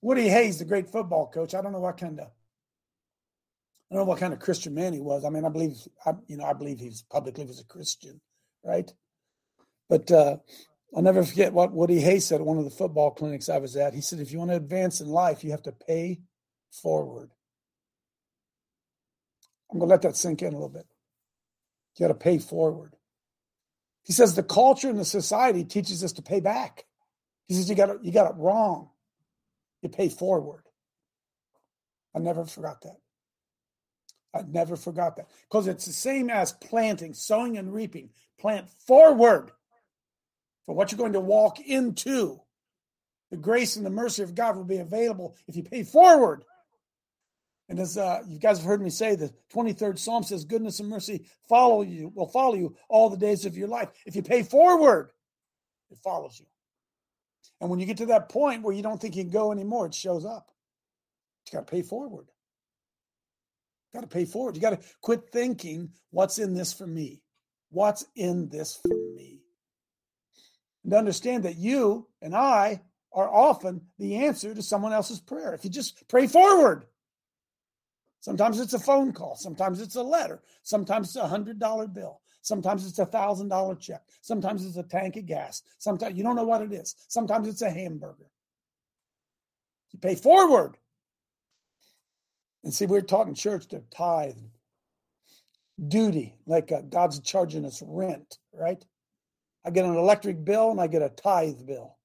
[0.00, 4.08] Woody Hayes, the great football coach, I don't know what kind of I don't know
[4.08, 5.22] what kind of Christian man he was.
[5.22, 8.22] I mean, I believe, I, you know, I believe he's publicly was a Christian,
[8.64, 8.90] right?
[9.90, 10.38] But uh,
[10.96, 13.76] I'll never forget what Woody Hayes said at one of the football clinics I was
[13.76, 13.92] at.
[13.92, 16.20] He said, if you want to advance in life, you have to pay
[16.70, 17.32] forward.
[19.72, 20.86] I'm going to let that sink in a little bit.
[21.96, 22.94] You got to pay forward.
[24.02, 26.84] He says the culture and the society teaches us to pay back.
[27.48, 28.90] He says you got it, you got it wrong.
[29.80, 30.64] You pay forward.
[32.14, 32.96] I never forgot that.
[34.34, 38.10] I never forgot that because it's the same as planting, sowing, and reaping.
[38.38, 39.50] Plant forward
[40.66, 42.40] for what you're going to walk into.
[43.30, 46.44] The grace and the mercy of God will be available if you pay forward.
[47.72, 50.90] And as uh, you guys have heard me say, the 23rd Psalm says, "Goodness and
[50.90, 54.42] mercy follow you, will follow you all the days of your life." If you pay
[54.42, 55.10] forward,
[55.90, 56.44] it follows you.
[57.62, 59.86] And when you get to that point where you don't think you can go anymore,
[59.86, 60.50] it shows up.
[61.46, 62.26] You got to pay forward.
[63.94, 64.54] Got to pay forward.
[64.54, 67.22] You got to quit thinking, what's in this for me?
[67.70, 69.40] What's in this for me?
[70.84, 72.82] And understand that you and I
[73.14, 75.54] are often the answer to someone else's prayer.
[75.54, 76.84] If you just pray forward,
[78.22, 82.20] sometimes it's a phone call, sometimes it's a letter, sometimes it's a hundred dollar bill,
[82.40, 86.36] sometimes it's a thousand dollar check, sometimes it's a tank of gas, sometimes you don't
[86.36, 88.30] know what it is, sometimes it's a hamburger.
[89.90, 90.78] You pay forward.
[92.64, 94.36] And see, we're taught in church to tithe,
[95.88, 98.82] duty, like uh, God's charging us rent, right?
[99.66, 101.96] I get an electric bill and I get a tithe bill.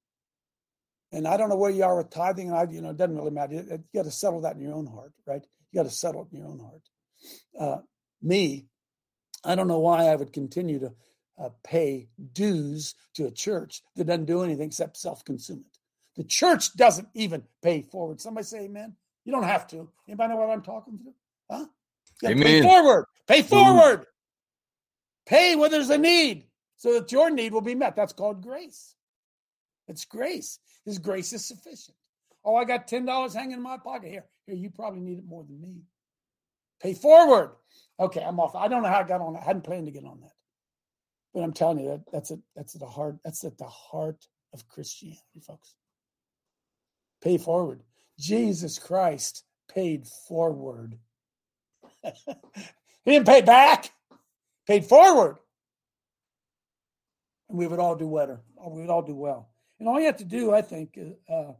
[1.11, 3.15] And I don't know where you are with tithing, and I, you know, it doesn't
[3.15, 3.53] really matter.
[3.53, 5.45] You, you got to settle that in your own heart, right?
[5.71, 6.81] You got to settle it in your own heart.
[7.59, 7.81] Uh,
[8.21, 8.65] me,
[9.43, 10.93] I don't know why I would continue to
[11.39, 15.77] uh, pay dues to a church that doesn't do anything except self-consume it.
[16.15, 18.19] The church doesn't even pay forward.
[18.19, 18.95] Somebody say amen.
[19.23, 19.89] You don't have to.
[20.07, 21.13] Anybody know what I'm talking to?
[21.51, 21.65] Huh?
[22.23, 22.43] You Amen.
[22.43, 23.05] Pay forward.
[23.27, 24.05] Pay forward.
[25.25, 26.45] Pay where there's a need
[26.77, 27.95] so that your need will be met.
[27.95, 28.95] That's called grace.
[29.87, 30.59] It's grace.
[30.85, 31.97] His grace is sufficient.
[32.47, 34.09] Oh, I got $10 hanging in my pocket.
[34.09, 35.81] Here, here, you probably need it more than me.
[36.81, 37.51] Pay forward.
[37.99, 38.55] Okay, I'm off.
[38.55, 39.35] I don't know how I got on.
[39.35, 40.31] I hadn't planned to get on that.
[41.33, 42.39] But I'm telling you that that's it.
[42.55, 43.17] That's at the heart.
[43.25, 45.75] That's at the heart of Christianity, folks.
[47.21, 47.81] Pay forward.
[48.17, 50.97] Jesus Christ paid forward.
[52.01, 52.13] he
[53.05, 53.91] didn't pay back,
[54.65, 55.37] paid forward.
[57.49, 58.39] And we would all do better.
[58.65, 59.49] We would all do well.
[59.79, 60.97] And all you have to do, I think,
[61.29, 61.51] uh,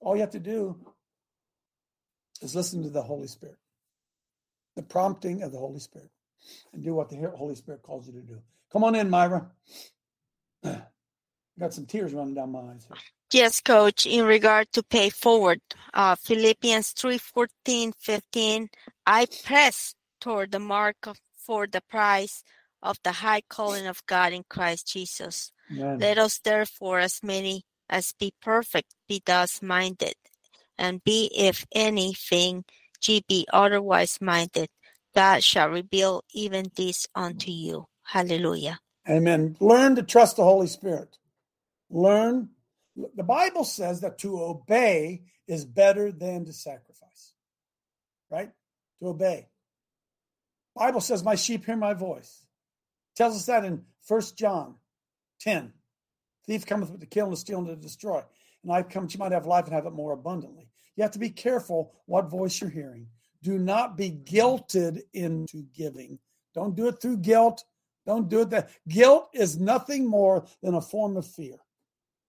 [0.00, 0.76] all you have to do
[2.40, 3.58] is listen to the Holy Spirit,
[4.76, 6.10] the prompting of the Holy Spirit,
[6.72, 8.38] and do what the Holy Spirit calls you to do.
[8.72, 9.46] Come on in, Myra.
[10.62, 12.86] Got some tears running down my eyes.
[12.86, 12.96] Here.
[13.32, 15.60] Yes, coach, in regard to pay forward,
[15.92, 18.68] uh, Philippians 3 14, 15,
[19.06, 22.42] I press toward the mark of, for the prize
[22.82, 25.52] of the high calling of God in Christ Jesus.
[25.70, 25.98] Amen.
[25.98, 30.14] Let us therefore, as many as be perfect, be thus minded,
[30.76, 32.64] and be, if anything,
[33.06, 34.68] ye be otherwise minded,
[35.14, 37.86] God shall reveal even this unto you.
[38.04, 38.78] Hallelujah.
[39.08, 39.56] Amen.
[39.60, 41.16] Learn to trust the Holy Spirit.
[41.90, 42.50] Learn.
[43.14, 47.32] The Bible says that to obey is better than to sacrifice.
[48.30, 48.50] Right?
[49.00, 49.48] To obey.
[50.76, 52.44] Bible says, My sheep hear my voice.
[53.16, 54.76] Tells us that in First John
[55.40, 55.72] 10.
[56.48, 58.22] Thief cometh to kill and to steal and to destroy.
[58.64, 60.70] And I've come that you might have life and have it more abundantly.
[60.96, 63.06] You have to be careful what voice you're hearing.
[63.42, 66.18] Do not be guilted into giving.
[66.54, 67.64] Don't do it through guilt.
[68.06, 71.58] Don't do it that guilt is nothing more than a form of fear.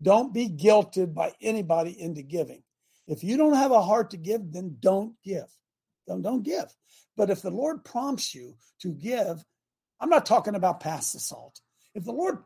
[0.02, 2.62] Don't be guilted by anybody into giving.
[3.08, 5.48] If you don't have a heart to give, then don't give.
[6.08, 6.76] Don't, don't give.
[7.16, 9.44] But if the Lord prompts you to give,
[10.02, 11.62] I'm not talking about past salt.
[11.96, 12.38] If the Lord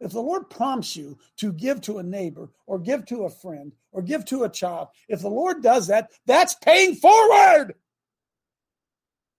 [0.00, 3.72] if the Lord prompts you to give to a neighbor or give to a friend
[3.92, 7.74] or give to a child, if the Lord does that, that's paying forward.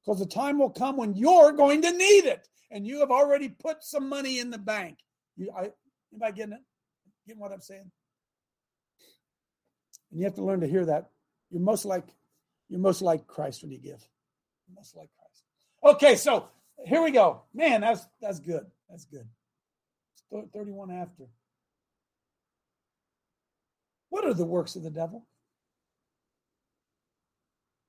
[0.04, 3.50] Because the time will come when you're going to need it and you have already
[3.50, 4.98] put some money in the bank.
[5.36, 5.72] You I
[6.12, 6.64] anybody getting it?
[7.28, 7.92] Getting what I'm saying?
[10.12, 11.10] And you have to learn to hear that.
[11.52, 12.08] You're most like
[12.70, 14.08] you're most like Christ when you give.
[14.68, 15.96] You're most like Christ.
[15.96, 16.48] Okay, so
[16.86, 17.42] here we go.
[17.54, 18.66] Man, that's that's good.
[18.90, 19.28] That's good.
[20.32, 21.26] 31 after.
[24.10, 25.26] What are the works of the devil?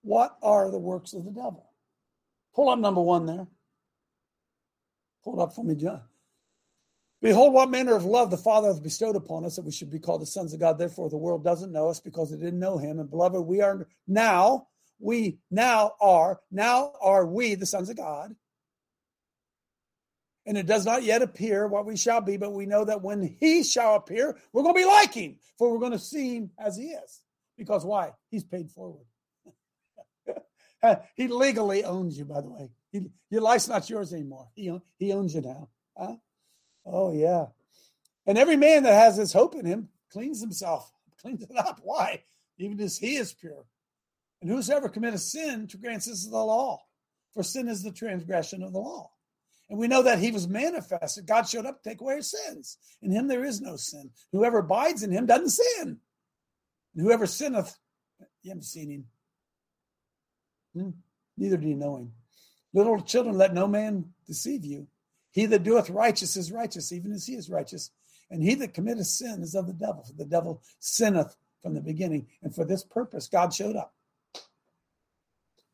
[0.03, 1.71] What are the works of the devil?
[2.55, 3.47] Pull up number one there.
[5.25, 6.03] Pull it up for me, John.
[7.23, 9.99] Behold, what manner of love the Father hath bestowed upon us that we should be
[9.99, 10.79] called the sons of God.
[10.79, 12.99] Therefore, the world doesn't know us because it didn't know him.
[12.99, 18.35] And beloved, we are now, we now are, now are we the sons of God
[20.51, 23.37] and it does not yet appear what we shall be, but we know that when
[23.39, 26.51] he shall appear, we're going to be like him, for we're going to see him
[26.59, 27.23] as he is.
[27.57, 28.15] Because why?
[28.33, 29.07] He's paid forward.
[31.15, 32.69] he legally owns you, by the way.
[32.91, 34.49] He, your life's not yours anymore.
[34.57, 35.69] He, he owns you now.
[35.97, 36.17] Huh?
[36.85, 37.47] Oh, yeah.
[38.27, 41.79] And every man that has this hope in him cleans himself, cleans it up.
[41.85, 42.25] Why?
[42.59, 43.67] Even as he is pure.
[44.43, 46.83] And whosoever committeth sin transgresses the law,
[47.35, 49.13] for sin is the transgression of the law.
[49.71, 51.27] And we know that he was manifested.
[51.27, 52.77] God showed up to take away our sins.
[53.03, 54.11] In him there is no sin.
[54.33, 55.99] Whoever abides in him doesn't sin.
[56.95, 57.79] And whoever sinneth,
[58.43, 59.05] you haven't seen him.
[60.75, 60.91] Hmm?
[61.37, 62.13] Neither do you know him.
[62.75, 64.89] Little children, let no man deceive you.
[65.31, 67.93] He that doeth righteous is righteous, even as he is righteous.
[68.29, 70.03] And he that committeth sin is of the devil.
[70.03, 72.27] For the devil sinneth from the beginning.
[72.43, 73.95] And for this purpose, God showed up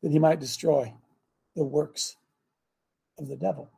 [0.03, 0.93] that he might destroy
[1.55, 2.15] the works
[3.17, 3.71] of the devil.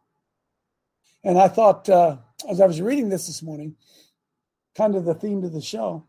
[1.23, 2.17] And I thought, uh,
[2.49, 3.75] as I was reading this this morning,
[4.75, 6.05] kind of the theme of the show,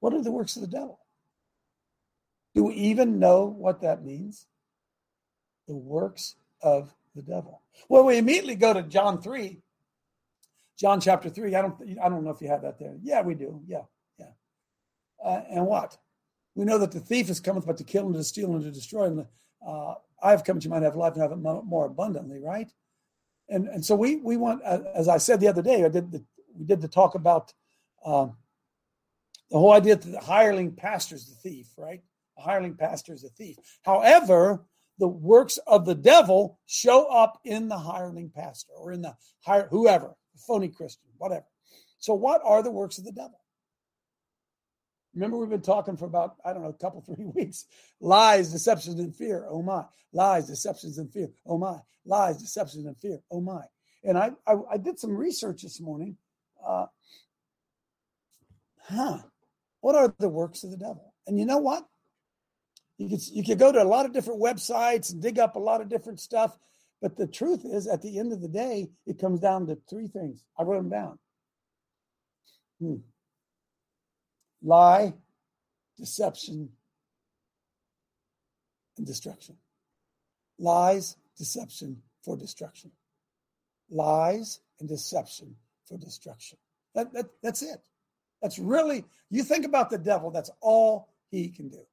[0.00, 1.00] what are the works of the devil?
[2.54, 4.46] Do we even know what that means?
[5.68, 7.62] The works of the devil.
[7.88, 9.60] Well, we immediately go to John 3.
[10.78, 11.54] John chapter 3.
[11.54, 12.96] I don't I don't know if you have that there.
[13.02, 13.60] Yeah, we do.
[13.66, 13.82] Yeah.
[14.18, 14.30] Yeah.
[15.22, 15.98] Uh, and what?
[16.54, 18.70] We know that the thief is coming but to kill and to steal and to
[18.70, 19.04] destroy.
[19.04, 19.26] And
[19.66, 22.70] uh, I have come that you might have life and have it more abundantly, right?
[23.48, 26.10] And and so we we want, uh, as I said the other day, I did
[26.10, 27.52] the, we did the talk about
[28.04, 28.36] um,
[29.50, 32.02] the whole idea that the hireling pastor is the thief, right?
[32.36, 33.56] The hireling pastor is a thief.
[33.82, 34.64] However,
[34.98, 39.68] the works of the devil show up in the hireling pastor or in the hire
[39.70, 41.46] whoever, phony Christian, whatever.
[41.98, 43.40] So, what are the works of the devil?
[45.16, 47.64] Remember, we've been talking for about, I don't know, a couple, three weeks.
[48.00, 49.46] Lies, deceptions, and fear.
[49.48, 49.84] Oh my.
[50.12, 51.30] Lies, deceptions, and fear.
[51.46, 51.78] Oh my.
[52.04, 53.20] Lies, deceptions, and fear.
[53.30, 53.62] Oh my.
[54.04, 56.18] And I, I, I did some research this morning.
[56.64, 56.86] Uh,
[58.82, 59.18] huh.
[59.80, 61.14] What are the works of the devil?
[61.26, 61.86] And you know what?
[62.98, 65.60] You could, you could go to a lot of different websites and dig up a
[65.60, 66.58] lot of different stuff.
[67.00, 70.08] But the truth is, at the end of the day, it comes down to three
[70.08, 70.44] things.
[70.58, 71.18] I wrote them down.
[72.80, 72.96] Hmm
[74.62, 75.14] lie,
[75.96, 76.70] deception,
[78.96, 79.56] and destruction.
[80.58, 82.90] Lies, deception for destruction.
[83.90, 86.58] Lies and deception for destruction.
[86.94, 87.82] That, that, that's it.
[88.42, 91.86] That's really, you think about the devil, that's all he can do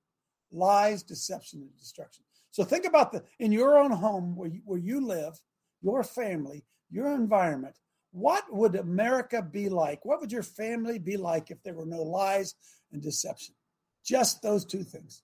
[0.53, 2.23] lies, deception, and destruction.
[2.51, 5.39] So think about the in your own home where you, where you live,
[5.81, 7.75] your family, your environment.
[8.13, 10.05] What would America be like?
[10.05, 12.53] What would your family be like if there were no lies
[12.91, 13.55] and deception?
[14.05, 15.23] Just those two things.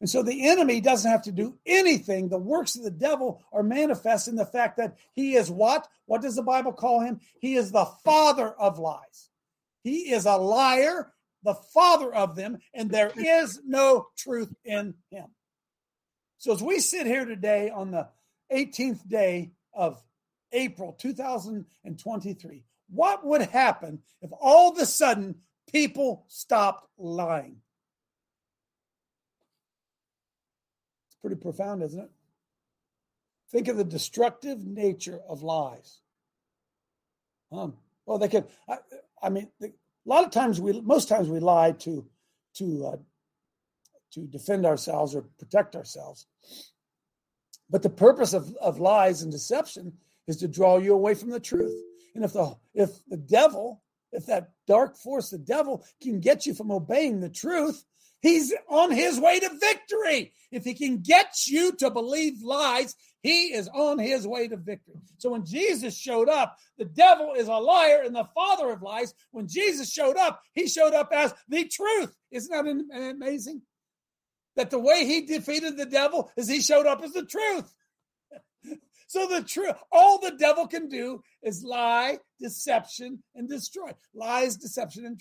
[0.00, 2.28] And so the enemy doesn't have to do anything.
[2.28, 5.88] The works of the devil are manifest in the fact that he is what?
[6.04, 7.18] What does the Bible call him?
[7.40, 9.30] He is the father of lies.
[9.82, 11.12] He is a liar,
[11.42, 15.26] the father of them, and there is no truth in him.
[16.38, 18.08] So as we sit here today on the
[18.52, 20.00] 18th day of
[20.56, 25.36] April 2023, what would happen if all of a sudden
[25.70, 27.56] people stopped lying?
[31.08, 32.10] It's pretty profound, isn't it?
[33.50, 36.00] Think of the destructive nature of lies.
[37.52, 37.74] Um,
[38.06, 38.46] well, they could.
[38.68, 38.78] I,
[39.22, 39.68] I mean, a
[40.06, 42.06] lot of times we, most times we lie to,
[42.54, 42.96] to, uh,
[44.12, 46.26] to defend ourselves or protect ourselves.
[47.68, 49.92] But the purpose of, of lies and deception
[50.26, 51.74] is to draw you away from the truth.
[52.14, 56.54] And if the if the devil, if that dark force, the devil, can get you
[56.54, 57.84] from obeying the truth,
[58.20, 60.32] he's on his way to victory.
[60.50, 64.94] If he can get you to believe lies, he is on his way to victory.
[65.18, 69.14] So when Jesus showed up, the devil is a liar and the father of lies.
[69.32, 72.14] When Jesus showed up, he showed up as the truth.
[72.30, 73.62] Isn't that amazing?
[74.54, 77.74] That the way he defeated the devil is he showed up as the truth.
[79.06, 83.90] So the truth, all the devil can do is lie, deception, and destroy.
[84.14, 85.20] Lies, deception, and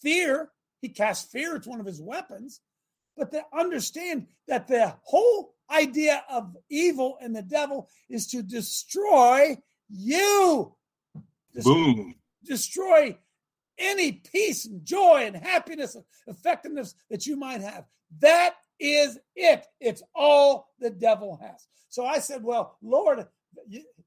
[0.00, 0.50] fear.
[0.80, 1.56] He casts fear.
[1.56, 2.60] It's one of his weapons.
[3.16, 9.56] But to understand that the whole idea of evil and the devil is to destroy
[9.88, 10.74] you.
[11.52, 12.14] Destroy, Boom.
[12.44, 13.18] Destroy
[13.78, 17.84] any peace and joy and happiness and effectiveness that you might have.
[18.20, 19.64] That is it.
[19.80, 21.66] It's all the devil has.
[21.88, 23.26] So I said, Well, Lord,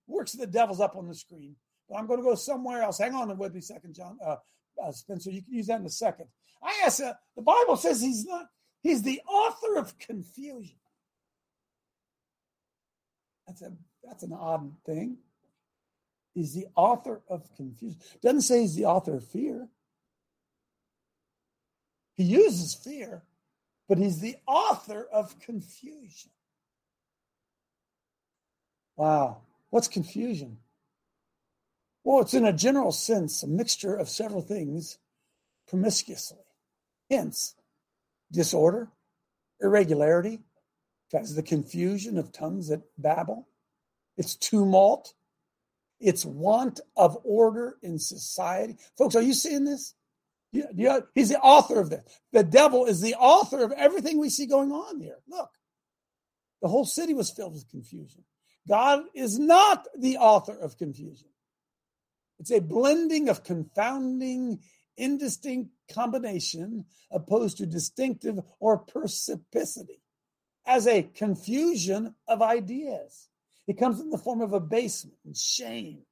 [0.08, 1.56] works the devil's up on the screen,
[1.88, 3.00] but I'm going to go somewhere else.
[3.00, 4.18] Hang on with me a second, John.
[4.24, 4.36] Uh,
[4.84, 6.28] uh, Spencer, you can use that in a second.
[6.64, 8.48] I asked, uh, the Bible says he's not,
[8.82, 10.76] he's the author of confusion.
[13.48, 13.72] That's a
[14.04, 15.18] that's an odd thing.
[16.34, 18.00] He's the author of confusion.
[18.22, 19.68] Doesn't say he's the author of fear.
[22.16, 23.24] He uses fear,
[23.90, 26.30] but he's the author of confusion.
[28.96, 29.42] Wow.
[29.72, 30.60] What's confusion?
[32.04, 35.00] Well, it's in a general sense a mixture of several things
[35.68, 36.38] promiscuously.
[37.10, 37.56] Hence,
[38.32, 38.90] disorder,
[39.60, 40.40] irregularity,
[41.12, 43.48] that's the confusion of tongues that babble.
[44.18, 45.14] It's tumult.
[46.00, 48.78] It's want of order in society.
[48.98, 49.96] Folks, are you seeing this?
[50.52, 52.04] Yeah, he's the author of this.
[52.32, 55.18] The devil is the author of everything we see going on here.
[55.28, 55.52] Look,
[56.62, 58.24] the whole city was filled with confusion.
[58.68, 61.30] God is not the author of confusion.
[62.40, 64.60] It's a blending of confounding,
[64.98, 70.02] indistinct combination opposed to distinctive or perspicacity
[70.66, 73.28] as a confusion of ideas.
[73.68, 76.04] It comes in the form of abasement and shame.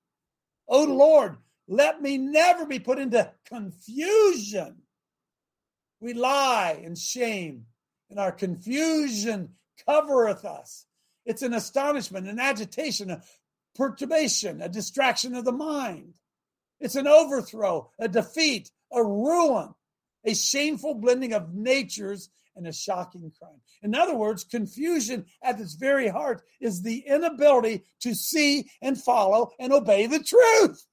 [0.68, 4.78] Oh Lord, let me never be put into confusion.
[5.99, 7.65] We lie and shame,
[8.09, 9.55] and our confusion
[9.86, 10.86] covereth us.
[11.26, 13.22] It's an astonishment, an agitation, a
[13.76, 16.13] perturbation, a distraction of the mind.
[16.80, 19.74] It's an overthrow, a defeat, a ruin,
[20.24, 23.61] a shameful blending of natures and a shocking crime.
[23.84, 29.51] In other words, confusion at its very heart is the inability to see and follow
[29.59, 30.86] and obey the truth.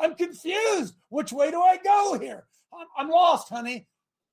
[0.00, 0.94] I'm confused.
[1.08, 2.44] Which way do I go here?
[2.72, 3.86] I'm, I'm lost, honey.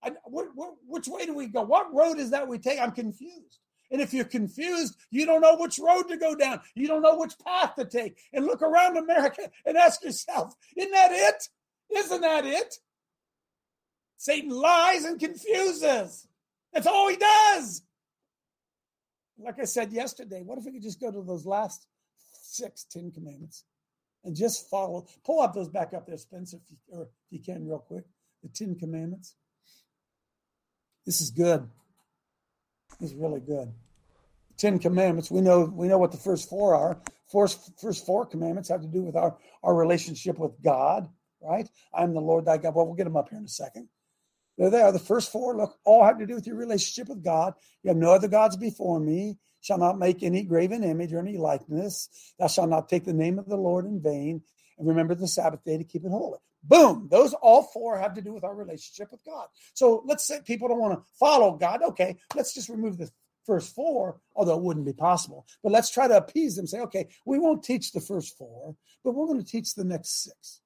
[0.03, 1.63] I, wh- wh- which way do we go?
[1.63, 2.79] What road is that we take?
[2.79, 3.59] I'm confused.
[3.89, 6.61] And if you're confused, you don't know which road to go down.
[6.75, 8.17] You don't know which path to take.
[8.33, 11.49] And look around America and ask yourself, isn't that it?
[11.97, 12.75] Isn't that it?
[14.17, 16.27] Satan lies and confuses.
[16.73, 17.81] That's all he does.
[19.39, 21.85] Like I said yesterday, what if we could just go to those last
[22.41, 23.63] six Ten Commandments
[24.23, 25.07] and just follow?
[25.25, 28.05] Pull up those back up there, Spencer, if you, or if you can, real quick.
[28.43, 29.35] The Ten Commandments.
[31.05, 31.69] This is good
[32.99, 33.73] This is really good.
[34.57, 35.31] Ten Commandments.
[35.31, 37.01] We know we know what the first four are.
[37.31, 41.09] First, first four commandments have to do with our our relationship with God,
[41.41, 41.69] right?
[41.93, 42.75] I'm the Lord thy God.
[42.75, 43.89] Well, we'll get them up here in a second.
[44.57, 44.91] There they are.
[44.91, 47.53] The first four look all have to do with your relationship with God.
[47.83, 49.37] You have no other gods before me.
[49.61, 52.09] Shall not make any graven image or any likeness.
[52.39, 54.41] Thou shalt not take the name of the Lord in vain.
[54.77, 56.39] And remember the Sabbath day to keep it holy.
[56.63, 57.07] Boom.
[57.09, 59.47] Those all four have to do with our relationship with God.
[59.73, 61.81] So let's say people don't want to follow God.
[61.81, 63.09] Okay, let's just remove the
[63.45, 65.47] first four, although it wouldn't be possible.
[65.63, 66.67] But let's try to appease them.
[66.67, 70.23] Say, okay, we won't teach the first four, but we're going to teach the next
[70.23, 70.59] six.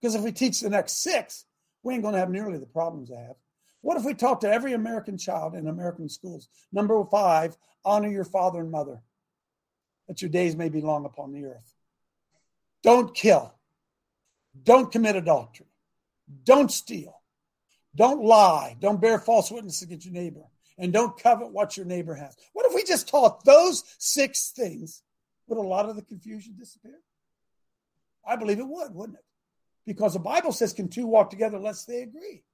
[0.00, 1.46] Because if we teach the next six,
[1.82, 3.36] we ain't going to have nearly the problems I have.
[3.82, 6.48] What if we talk to every American child in American schools?
[6.72, 9.00] Number five, honor your father and mother,
[10.06, 11.74] that your days may be long upon the earth.
[12.82, 13.54] Don't kill.
[14.62, 15.66] Don't commit adultery.
[16.44, 17.20] Don't steal.
[17.94, 18.76] Don't lie.
[18.80, 20.44] Don't bear false witness against your neighbor.
[20.78, 22.34] and don't covet what your neighbor has.
[22.54, 25.02] What if we just taught those six things?
[25.46, 26.98] Would a lot of the confusion disappear?
[28.26, 29.24] I believe it would, wouldn't it?
[29.86, 32.44] Because the Bible says, Can two walk together unless they agree?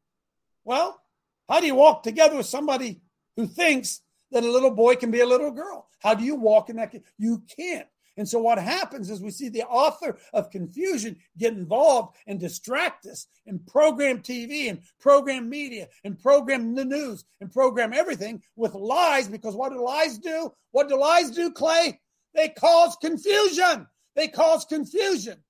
[0.64, 1.00] Well,
[1.48, 3.00] how do you walk together with somebody
[3.36, 4.00] who thinks
[4.32, 5.88] that a little boy can be a little girl?
[6.00, 6.94] How do you walk in that?
[7.18, 7.86] You can't.
[8.18, 13.04] And so what happens is we see the author of confusion get involved and distract
[13.06, 18.74] us and program TV and program media and program the news and program everything with
[18.74, 20.50] lies because what do lies do?
[20.70, 22.00] What do lies do, Clay?
[22.34, 23.86] They cause confusion.
[24.14, 25.42] They cause confusion.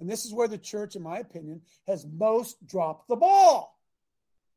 [0.00, 3.78] And this is where the church, in my opinion, has most dropped the ball.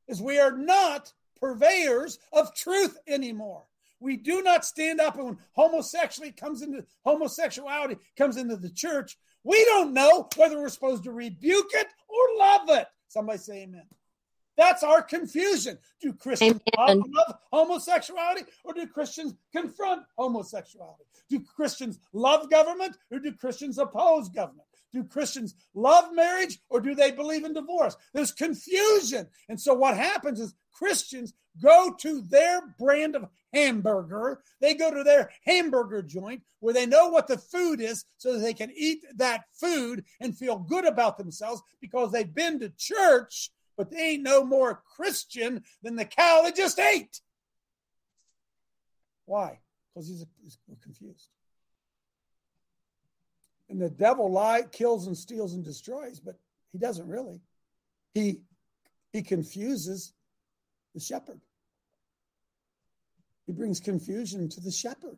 [0.08, 3.64] Is we are not purveyors of truth anymore.
[4.00, 9.18] We do not stand up and when homosexuality comes into homosexuality comes into the church,
[9.44, 12.88] we don't know whether we're supposed to rebuke it or love it.
[13.08, 13.86] Somebody say amen.
[14.58, 15.78] That's our confusion.
[16.02, 21.04] Do Christians love, love homosexuality or do Christians confront homosexuality?
[21.30, 24.68] Do Christians love government or do Christians oppose government?
[24.94, 27.96] Do Christians love marriage or do they believe in divorce?
[28.14, 29.28] There's confusion.
[29.48, 34.42] And so what happens is Christians go to their brand of hamburger.
[34.60, 38.40] They go to their hamburger joint where they know what the food is so that
[38.40, 43.50] they can eat that food and feel good about themselves because they've been to church,
[43.78, 47.22] but they ain't no more Christian than the cow that just ate.
[49.26, 49.60] Why?
[49.94, 51.30] Because he's, he's confused.
[53.72, 56.38] And the devil lies, kills and steals and destroys, but
[56.74, 57.40] he doesn't really.
[58.14, 58.42] He
[59.14, 60.12] he confuses
[60.94, 61.40] the shepherd.
[63.46, 65.18] He brings confusion to the shepherd.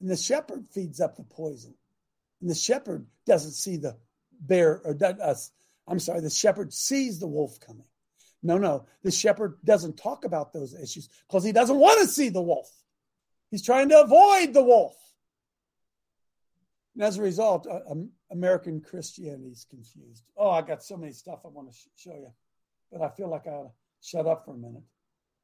[0.00, 1.74] And the shepherd feeds up the poison.
[2.40, 3.96] And the shepherd doesn't see the
[4.40, 5.34] bear, or does, uh,
[5.90, 7.86] I'm sorry, the shepherd sees the wolf coming.
[8.42, 12.28] No, no, the shepherd doesn't talk about those issues because he doesn't want to see
[12.28, 12.68] the wolf.
[13.52, 14.96] He's trying to avoid the wolf.
[16.94, 20.24] And as a result, uh, um, American Christianity is confused.
[20.36, 22.32] Oh, I got so many stuff I want to sh- show you,
[22.90, 23.70] but I feel like I ought to
[24.02, 24.82] shut up for a minute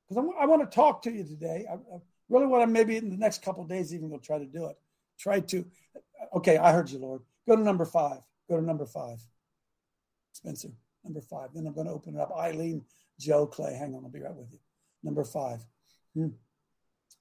[0.09, 1.67] because I want to talk to you today.
[1.71, 4.47] I, I really want to maybe in the next couple days even go try to
[4.47, 4.77] do it.
[5.19, 5.65] Try to.
[6.35, 7.23] Okay, I heard you, Lord.
[7.49, 8.21] Go to number five.
[8.49, 9.19] Go to number five.
[10.33, 10.69] Spencer,
[11.05, 11.49] number five.
[11.55, 12.33] Then I'm going to open it up.
[12.37, 12.85] Eileen,
[13.19, 13.75] Joe, Clay.
[13.75, 14.59] Hang on, I'll be right with you.
[15.03, 15.61] Number five.
[16.15, 16.29] Hmm.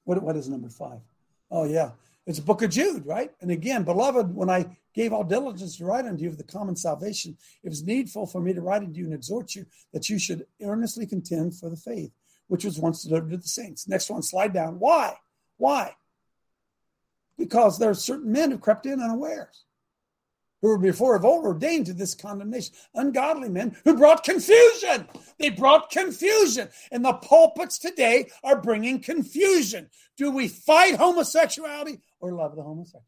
[0.04, 1.00] What, what is number five?
[1.50, 1.92] Oh, yeah.
[2.28, 3.32] It's a book of Jude, right?
[3.42, 6.76] And again, beloved, when I gave all diligence to write unto you of the common
[6.76, 10.20] salvation, it was needful for me to write unto you and exhort you that you
[10.20, 12.12] should earnestly contend for the faith
[12.48, 13.88] which was once delivered to the saints.
[13.88, 14.80] Next one, slide down.
[14.80, 15.16] Why?
[15.58, 15.96] Why?
[17.38, 19.64] Because there are certain men who crept in unawares,
[20.62, 22.74] who were before of old ordained to this condemnation.
[22.96, 25.08] Ungodly men who brought confusion.
[25.40, 26.70] They brought confusion.
[26.92, 29.90] And the pulpits today are bringing confusion.
[30.18, 33.06] Do we fight homosexuality or love the homosexual?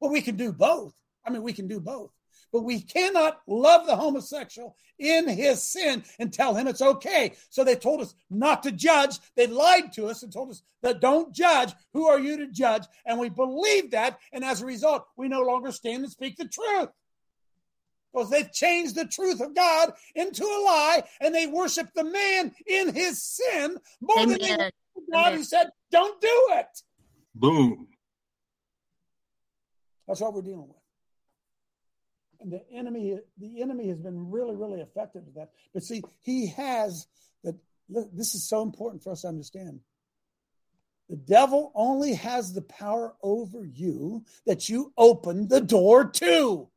[0.00, 0.94] Well, we can do both.
[1.24, 2.10] I mean, we can do both.
[2.52, 7.32] But we cannot love the homosexual in his sin and tell him it's okay.
[7.48, 9.18] So they told us not to judge.
[9.36, 11.72] They lied to us and told us that don't judge.
[11.94, 12.84] Who are you to judge?
[13.06, 14.18] And we believed that.
[14.32, 16.90] And as a result, we no longer stand and speak the truth.
[18.12, 22.52] Because they've changed the truth of God into a lie and they worship the man
[22.66, 24.28] in his sin more Amen.
[24.28, 24.74] than they worship
[25.10, 25.38] God Amen.
[25.38, 26.82] who said, don't do it.
[27.34, 27.88] Boom.
[30.06, 30.81] That's what we're dealing with and
[32.44, 35.50] the enemy the enemy has been really really effective with that.
[35.72, 37.06] But see he has
[37.44, 37.56] that
[37.88, 39.80] this is so important for us to understand.
[41.08, 46.68] The devil only has the power over you that you open the door to.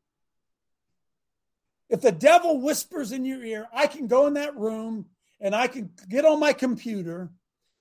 [1.89, 5.05] If the devil whispers in your ear i can go in that room
[5.39, 7.30] and i can get on my computer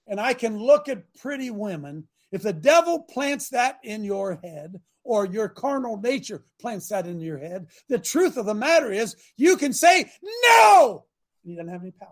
[0.06, 4.80] and i can look at pretty women if the devil plants that in your head
[5.04, 7.66] or your carnal nature plants that in your head.
[7.88, 10.10] The truth of the matter is, you can say
[10.44, 11.04] no.
[11.44, 12.08] You don't have any power.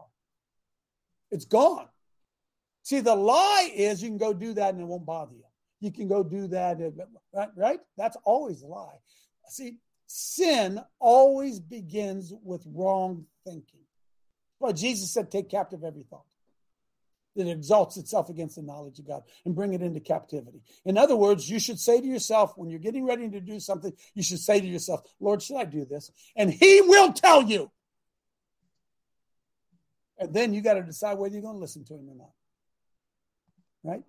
[1.30, 1.88] It's gone.
[2.82, 5.44] See, the lie is you can go do that and it won't bother you.
[5.80, 6.78] You can go do that,
[7.32, 7.48] right?
[7.56, 7.80] right?
[7.96, 8.98] That's always a lie.
[9.48, 13.80] See, sin always begins with wrong thinking.
[14.60, 16.26] Well, Jesus said, take captive every thought
[17.36, 20.62] that exalts itself against the knowledge of God and bring it into captivity.
[20.84, 23.92] In other words, you should say to yourself, when you're getting ready to do something,
[24.14, 26.10] you should say to yourself, Lord, should I do this?
[26.36, 27.70] And He will tell you.
[30.18, 32.30] And then you got to decide whether you're going to listen to Him or not.
[33.82, 34.02] Right?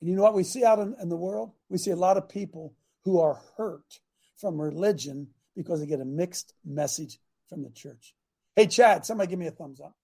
[0.00, 1.52] And you know what we see out in, in the world?
[1.68, 2.74] We see a lot of people
[3.04, 4.00] who are hurt
[4.36, 8.14] from religion because they get a mixed message from the church.
[8.56, 9.94] Hey, Chad, somebody give me a thumbs up.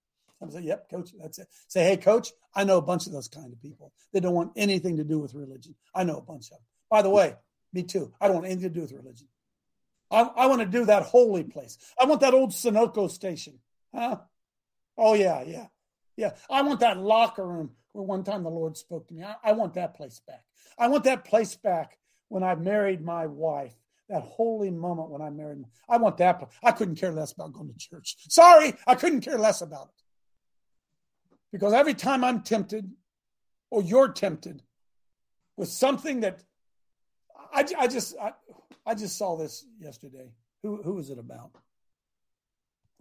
[0.42, 3.28] I say, "Yep, coach, that's it." Say, "Hey, coach, I know a bunch of those
[3.28, 3.92] kind of people.
[4.12, 5.74] They don't want anything to do with religion.
[5.94, 6.60] I know a bunch of them.
[6.90, 7.36] By the way,
[7.72, 8.12] me too.
[8.20, 9.28] I don't want anything to do with religion.
[10.10, 11.76] I, I want to do that holy place.
[12.00, 13.58] I want that old Sunoco station.
[13.94, 14.18] Huh?
[14.96, 15.66] Oh yeah, yeah,
[16.16, 16.32] yeah.
[16.48, 19.24] I want that locker room where one time the Lord spoke to me.
[19.24, 20.44] I, I want that place back.
[20.78, 23.74] I want that place back when I married my wife
[24.08, 25.64] that holy moment when I married.
[25.88, 26.42] I want that.
[26.62, 28.16] I couldn't care less about going to church.
[28.28, 30.02] Sorry, I couldn't care less about it.
[31.52, 32.90] Because every time I'm tempted,
[33.70, 34.62] or you're tempted
[35.56, 36.42] with something that
[37.52, 38.32] I, I just I,
[38.86, 40.32] I just saw this yesterday.
[40.62, 41.50] Who who is it about?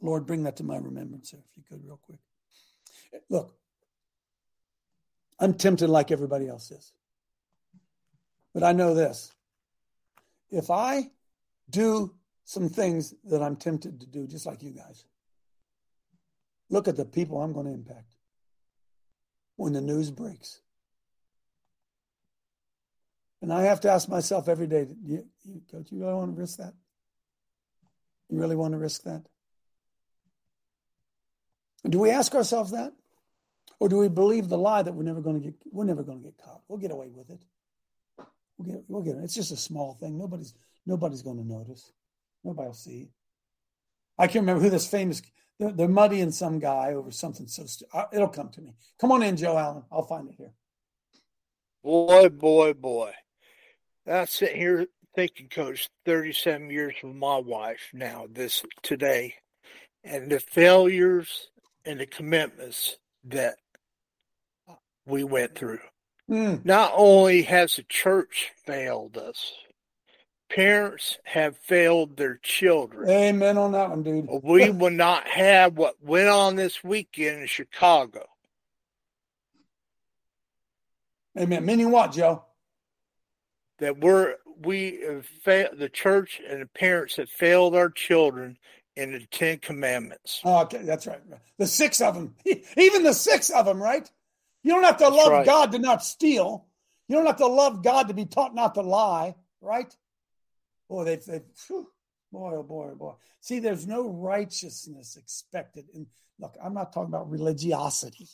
[0.01, 2.19] Lord, bring that to my remembrance, if you could, real quick.
[3.29, 3.55] Look,
[5.39, 6.93] I'm tempted like everybody else is.
[8.53, 9.33] But I know this
[10.49, 11.11] if I
[11.69, 15.05] do some things that I'm tempted to do, just like you guys,
[16.69, 18.16] look at the people I'm going to impact
[19.57, 20.61] when the news breaks.
[23.41, 26.73] And I have to ask myself every day, you, you, really want to risk that?
[28.29, 29.23] You really want to risk that?
[31.87, 32.93] Do we ask ourselves that?
[33.79, 36.17] Or do we believe the lie that we're never going to get we're never going
[36.19, 36.61] to get caught?
[36.67, 37.39] We'll get away with it.
[38.57, 39.23] We'll get, we'll get it.
[39.23, 40.17] It's just a small thing.
[40.17, 40.55] Nobody's
[40.85, 41.91] nobody's going to notice.
[42.43, 43.09] Nobody will see.
[44.17, 45.21] I can't remember who this famous.
[45.59, 47.65] They're, they're muddying some guy over something so.
[47.65, 48.75] Stu- uh, it'll come to me.
[48.99, 49.83] Come on in, Joe Allen.
[49.91, 50.53] I'll find it here.
[51.83, 53.11] Boy, boy, boy.
[54.05, 59.35] I sit here thinking, Coach, 37 years with my wife now, this today,
[60.03, 61.49] and the failures
[61.85, 63.55] and the commitments that
[65.05, 65.79] we went through.
[66.29, 66.63] Mm.
[66.65, 69.53] Not only has the church failed us,
[70.49, 73.09] parents have failed their children.
[73.09, 74.27] Amen on that one, dude.
[74.43, 78.25] we will not have what went on this weekend in Chicago.
[81.37, 81.65] Amen.
[81.65, 82.43] Meaning what, Joe?
[83.79, 88.57] That we're we have failed the church and the parents have failed our children
[88.95, 90.41] in the Ten Commandments.
[90.43, 91.21] Oh, okay, that's right.
[91.59, 92.35] The six of them,
[92.77, 94.09] even the six of them, right?
[94.63, 95.45] You don't have to That's love right.
[95.45, 96.65] God to not steal.
[97.07, 99.95] You don't have to love God to be taught not to lie, right?
[100.89, 101.87] Boy, they, they whew,
[102.31, 103.13] boy, oh boy, oh boy.
[103.41, 105.85] See, there's no righteousness expected.
[105.93, 106.07] And
[106.39, 108.27] look, I'm not talking about religiosity.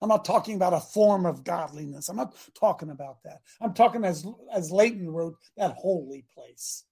[0.00, 2.08] I'm not talking about a form of godliness.
[2.08, 3.40] I'm not talking about that.
[3.60, 6.84] I'm talking as as Layton wrote, that holy place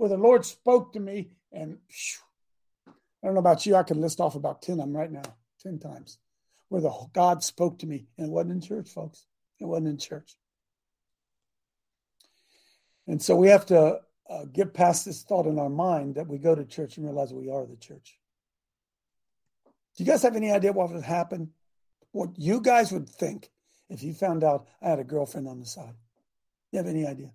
[0.00, 1.76] where the Lord spoke to me, and
[2.86, 5.22] I don't know about you, I could list off about 10 of them right now,
[5.62, 6.16] 10 times,
[6.70, 9.26] where the God spoke to me, and it wasn't in church, folks.
[9.60, 10.36] It wasn't in church.
[13.06, 14.00] And so we have to
[14.30, 17.34] uh, get past this thought in our mind that we go to church and realize
[17.34, 18.18] we are the church.
[19.96, 21.50] Do you guys have any idea what would happen?
[22.12, 23.50] What you guys would think
[23.88, 25.94] if you found out I had a girlfriend on the side?
[26.70, 27.32] You have any idea?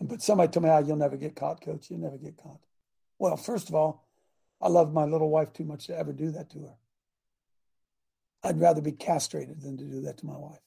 [0.00, 1.90] But somebody told me, oh, you'll never get caught, coach.
[1.90, 2.60] You'll never get caught.
[3.18, 4.06] Well, first of all,
[4.60, 6.74] I love my little wife too much to ever do that to her.
[8.42, 10.60] I'd rather be castrated than to do that to my wife.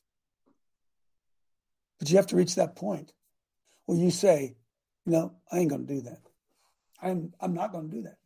[2.00, 3.14] But you have to reach that point
[3.88, 4.56] where you say,
[5.06, 6.20] no, I ain't going to do that.
[7.02, 8.18] I'm, I'm not going to do that.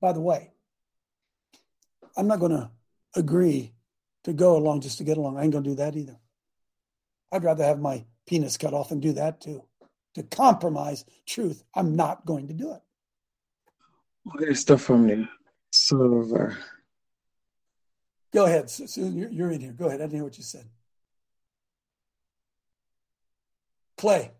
[0.00, 0.50] By the way,
[2.16, 2.70] I'm not going to
[3.16, 3.72] agree
[4.24, 5.38] to go along just to get along.
[5.38, 6.18] I ain't going to do that either.
[7.32, 9.62] I'd rather have my penis cut off and do that too.
[10.14, 12.82] To compromise truth, I'm not going to do it.
[14.24, 15.28] Where's the family?
[15.70, 16.56] Silver.
[18.32, 19.16] Go ahead, Susan.
[19.16, 19.72] You're, you're in here.
[19.72, 20.00] Go ahead.
[20.00, 20.66] I didn't hear what you said.
[23.96, 24.32] Clay.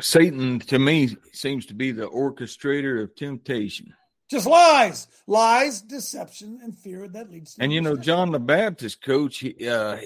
[0.00, 3.94] Satan, to me, seems to be the orchestrator of temptation.
[4.30, 7.62] Just lies, lies, deception, and fear that leads to.
[7.62, 9.98] And you know, John the Baptist, coach, he, uh,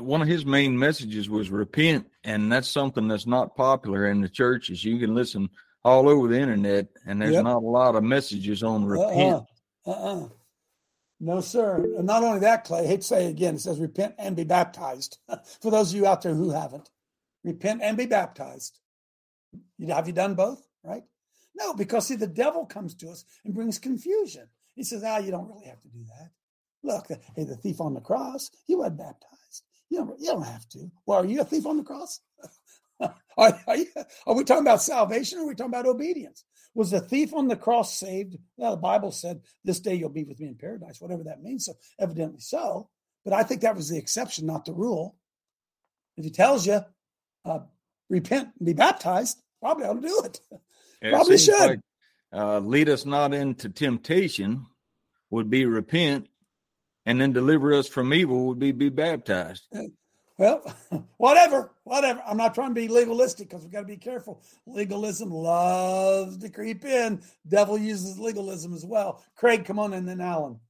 [0.00, 4.28] one of his main messages was repent, and that's something that's not popular in the
[4.28, 4.84] churches.
[4.84, 5.48] You can listen
[5.84, 7.44] all over the internet, and there's Yep.
[7.44, 9.44] not a lot of messages on repent.
[9.86, 9.90] Uh-uh.
[9.90, 10.28] Uh-uh.
[11.20, 11.76] No, sir.
[11.76, 14.34] And not only that, Clay, I hate to say it again, it says repent and
[14.34, 15.18] be baptized.
[15.60, 16.90] For those of you out there who haven't,
[17.44, 18.78] repent and be baptized.
[19.88, 20.66] Have you done both?
[20.82, 21.02] Right?
[21.54, 24.48] No, because see, the devil comes to us and brings confusion.
[24.74, 26.30] He says, ah, you don't really have to do that.
[26.82, 29.64] Look, hey, the thief on the cross, he was baptized.
[29.90, 30.90] You don't, you don't have to.
[31.06, 32.20] Well, are you a thief on the cross?
[33.00, 33.86] are, are, you,
[34.26, 36.44] are we talking about salvation or are we talking about obedience?
[36.74, 38.36] Was the thief on the cross saved?
[38.56, 41.66] Well, the Bible said, This day you'll be with me in paradise, whatever that means.
[41.66, 42.88] So, evidently so.
[43.24, 45.16] But I think that was the exception, not the rule.
[46.16, 46.80] If he tells you,
[47.44, 47.60] uh,
[48.08, 50.40] repent and be baptized, probably ought to do it.
[51.04, 51.68] It Probably seems should.
[51.68, 51.80] Like,
[52.32, 54.66] uh, lead us not into temptation
[55.30, 56.28] would be repent,
[57.04, 59.66] and then deliver us from evil would be be baptized.
[60.38, 60.62] Well,
[61.16, 62.22] whatever, whatever.
[62.26, 64.42] I'm not trying to be legalistic because we've got to be careful.
[64.66, 67.22] Legalism loves to creep in.
[67.48, 69.24] Devil uses legalism as well.
[69.36, 70.60] Craig, come on, and then Alan.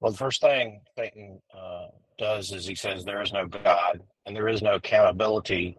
[0.00, 1.86] Well, the first thing Satan uh,
[2.22, 5.76] does is he says there is no God and there is no accountability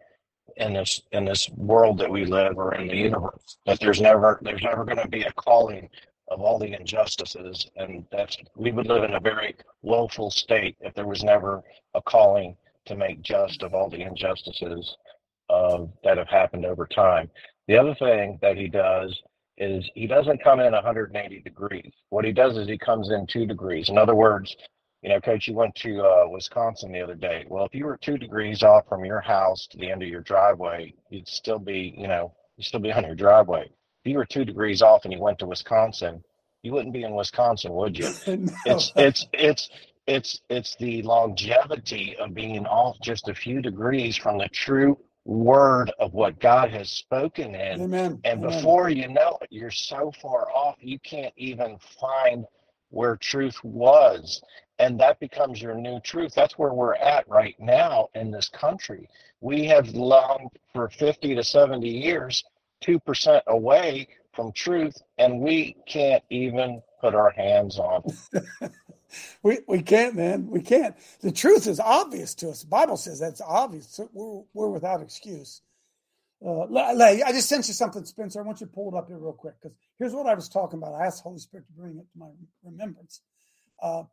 [0.57, 3.57] in this in this world that we live or in the universe.
[3.65, 5.89] That there's never there's never going to be a calling
[6.29, 10.93] of all the injustices, and that's we would live in a very woeful state if
[10.93, 11.63] there was never
[11.93, 14.97] a calling to make just of all the injustices
[15.49, 17.29] uh, that have happened over time.
[17.67, 19.17] The other thing that he does
[19.57, 21.91] is he doesn't come in 180 degrees.
[22.09, 23.87] What he does is he comes in two degrees.
[23.87, 24.53] In other words,
[25.03, 27.45] you know, coach, you went to uh, Wisconsin the other day.
[27.49, 30.21] Well, if you were two degrees off from your house to the end of your
[30.21, 33.65] driveway, you'd still be, you know, you'd still be on your driveway.
[33.65, 36.23] If you were two degrees off and you went to Wisconsin,
[36.61, 38.13] you wouldn't be in Wisconsin, would you?
[38.27, 38.53] no.
[38.65, 39.69] It's it's it's
[40.07, 45.91] it's it's the longevity of being off just a few degrees from the true word
[45.99, 47.81] of what God has spoken in.
[47.81, 48.21] Amen.
[48.23, 48.57] And Amen.
[48.57, 52.45] before you know it, you're so far off you can't even find
[52.93, 54.41] where truth was.
[54.79, 56.33] And that becomes your new truth.
[56.35, 59.09] That's where we're at right now in this country.
[59.39, 62.43] We have longed for 50 to 70 years,
[62.83, 68.71] 2% away from truth, and we can't even put our hands on it.
[69.43, 70.49] we we can't, man.
[70.49, 70.95] We can't.
[71.21, 72.61] The truth is obvious to us.
[72.61, 73.87] The Bible says that's obvious.
[73.89, 75.61] So we're we're without excuse.
[76.45, 78.41] Uh, I just sent you something, Spencer.
[78.41, 80.49] I want you to pull it up here real quick because here's what I was
[80.49, 80.93] talking about.
[80.93, 82.27] I asked the Holy Spirit to bring it to my
[82.63, 83.21] remembrance.
[83.81, 84.03] Uh,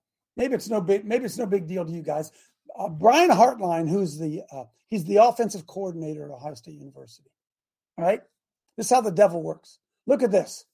[0.41, 2.33] maybe it's no big, maybe it's no big deal to you guys.
[2.77, 7.31] Uh, Brian Hartline, who's the uh, he's the offensive coordinator at Ohio State University.
[7.99, 8.23] All right,
[8.77, 9.79] this is how the devil works.
[10.07, 10.65] Look at this.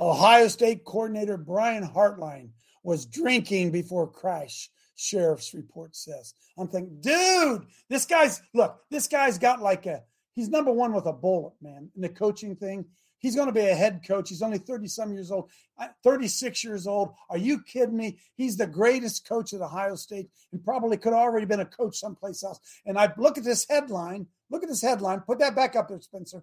[0.00, 2.50] Ohio State coordinator Brian Hartline
[2.82, 6.34] was drinking before crash, sheriff's report says.
[6.58, 10.02] I'm thinking, dude, this guy's look, this guy's got like a
[10.34, 12.86] he's number one with a bullet, man, in the coaching thing.
[13.22, 14.28] He's going to be a head coach.
[14.28, 15.48] He's only 30 some years old,
[16.02, 17.14] 36 years old.
[17.30, 18.18] Are you kidding me?
[18.36, 22.42] He's the greatest coach at Ohio State and probably could already been a coach someplace
[22.42, 22.58] else.
[22.84, 24.26] And I look at this headline.
[24.50, 25.20] Look at this headline.
[25.20, 26.42] Put that back up there, Spencer.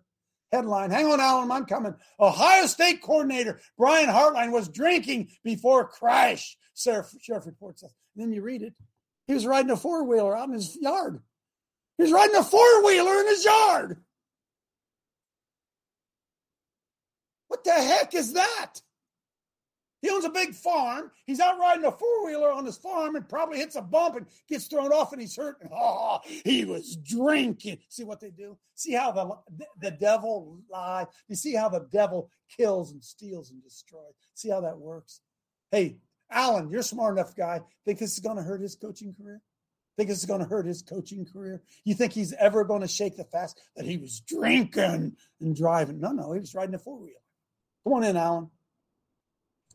[0.54, 0.90] Headline.
[0.90, 1.52] Hang on, Alan.
[1.52, 1.94] I'm coming.
[2.18, 6.58] Ohio State coordinator Brian Hartline was drinking before crash.
[6.76, 7.94] Sheriff, sheriff report says.
[8.16, 8.74] And then you read it.
[9.28, 11.20] He was riding a four wheeler out in his yard.
[11.98, 13.98] He was riding a four wheeler in his yard.
[17.60, 18.76] What the heck is that?
[20.01, 21.12] He owns a big farm.
[21.26, 24.28] He's out riding a four wheeler on his farm and probably hits a bump and
[24.47, 25.57] gets thrown off and he's hurt.
[25.70, 27.80] Oh, he was drinking.
[27.89, 28.57] See what they do?
[28.76, 29.36] See how the,
[29.82, 31.07] the devil lies?
[31.28, 34.14] You see how the devil kills and steals and destroys?
[34.36, 35.20] See how that works?
[35.70, 35.97] Hey,
[36.32, 37.60] Alan, you're smart enough guy.
[37.84, 39.41] Think this is going to hurt his coaching career?
[39.97, 41.62] Think this is going to hurt his coaching career?
[41.84, 45.99] You think he's ever going to shake the fast that he was drinking and driving?
[45.99, 47.20] No, no, he was riding a four wheeler.
[47.84, 48.50] Come on in, Alan.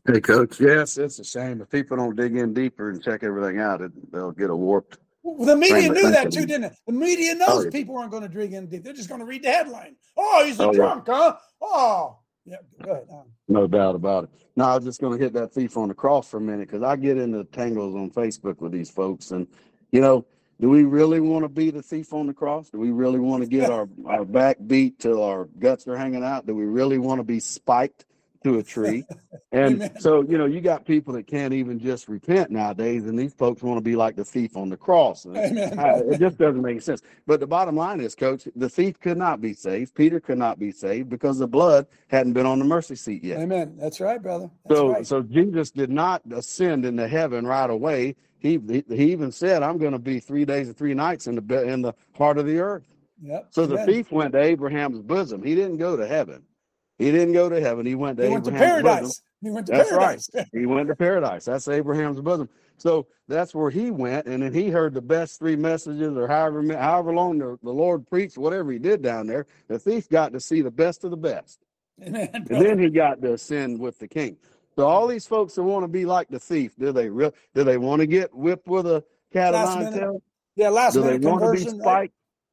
[0.07, 0.59] Hey, Coach.
[0.59, 1.61] Yes, it's a shame.
[1.61, 4.99] If people don't dig in deeper and check everything out, it, they'll get a warped.
[5.23, 6.75] Well, the media knew that too, didn't it?
[6.85, 7.69] The media knows Oh, yeah.
[7.71, 8.83] people aren't going to dig in deep.
[8.83, 9.95] They're just going to read the headline.
[10.15, 10.77] Oh, he's a Oh, yeah.
[10.77, 11.35] drunk, huh?
[11.59, 12.57] Oh, yeah.
[12.83, 13.05] Go ahead.
[13.11, 13.25] Alan.
[13.47, 14.29] No doubt about it.
[14.55, 16.67] No, I was just going to hit that thief on the cross for a minute
[16.69, 19.31] because I get into tangles on Facebook with these folks.
[19.31, 19.47] And,
[19.91, 20.27] you know,
[20.59, 22.69] do we really want to be the thief on the cross?
[22.69, 26.23] Do we really want to get our, our back beat till our guts are hanging
[26.23, 26.45] out?
[26.47, 28.05] Do we really want to be spiked
[28.43, 29.05] to a tree?
[29.51, 33.33] And so, you know, you got people that can't even just repent nowadays, and these
[33.33, 35.23] folks want to be like the thief on the cross.
[35.23, 35.37] And.
[35.37, 37.01] It just doesn't make sense.
[37.25, 39.95] But the bottom line is, coach, the thief could not be saved.
[39.95, 43.39] Peter could not be saved because the blood hadn't been on the mercy seat yet.
[43.39, 43.77] Amen.
[43.79, 44.49] That's right, brother.
[44.65, 45.07] That's So, right.
[45.07, 48.17] so Jesus did not ascend into heaven right away.
[48.45, 51.63] He he, even said, "I'm going to be three days and three nights in the
[51.67, 52.87] in the heart of the earth."
[53.21, 53.47] Yep.
[53.49, 55.41] So the thief went to Abraham's bosom.
[55.43, 56.43] He didn't go to heaven.
[56.97, 57.85] He didn't go to heaven.
[57.85, 58.83] He went to He went to Abraham's bosom.
[58.83, 59.21] paradise.
[59.41, 60.29] He went to That's paradise.
[60.33, 60.47] right.
[60.53, 61.45] He went to paradise.
[61.45, 62.49] That's Abraham's bosom.
[62.77, 66.61] So that's where he went, and then he heard the best three messages, or however
[66.77, 69.45] however long the, the Lord preached, whatever he did down there.
[69.67, 71.59] The thief got to see the best of the best.
[72.05, 72.29] Amen.
[72.33, 74.37] And then he got to ascend with the king.
[74.75, 77.33] So all these folks that want to be like the thief, do they real?
[77.53, 80.21] Do they want to get whipped with a cat Last nine minute tail?
[80.55, 81.79] Yeah, last Do they minute want to be conversion.
[81.79, 82.11] right?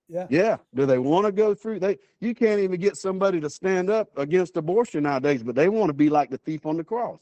[0.09, 0.27] Yeah.
[0.31, 0.57] Yeah.
[0.75, 1.81] Do they want to go through?
[1.81, 5.89] They you can't even get somebody to stand up against abortion nowadays, but they want
[5.89, 7.21] to be like the thief on the cross.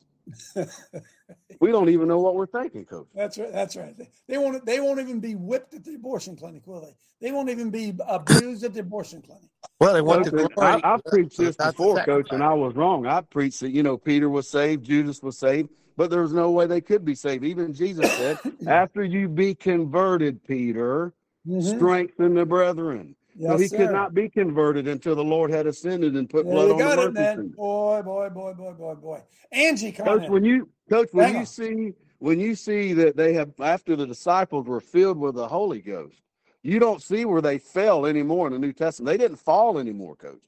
[1.60, 3.08] We don't even know what we're thinking, Coach.
[3.14, 3.52] That's right.
[3.52, 3.96] That's right.
[3.96, 4.64] They, they won't.
[4.64, 6.94] They won't even be whipped at the abortion clinic, will they?
[7.20, 9.48] They won't even be abused at the abortion clinic.
[9.78, 10.84] Well, they want Coach, the and.
[10.84, 13.06] I, I've preached this That's before, second Coach, and I was wrong.
[13.06, 16.50] I preached that you know Peter was saved, Judas was saved, but there was no
[16.50, 17.44] way they could be saved.
[17.44, 21.12] Even Jesus said, "After you be converted, Peter,
[21.46, 21.76] Mhm.
[21.76, 23.16] strengthen the brethren."
[23.46, 26.50] So Yes, he could not be converted until the Lord had ascended and put There
[26.50, 27.36] blood you on got the it, man.
[27.36, 27.52] seat.
[27.56, 29.22] Boy, boy, boy, boy, boy, boy.
[29.52, 30.32] Angie, come on Coach, in.
[30.32, 31.46] when you coach, when Hang you on.
[31.46, 35.80] see when you see that they have after the disciples were filled with the Holy
[35.80, 36.22] Ghost,
[36.62, 39.06] you don't see where they fell anymore in the New Testament.
[39.10, 40.42] They didn't fall anymore, Coach.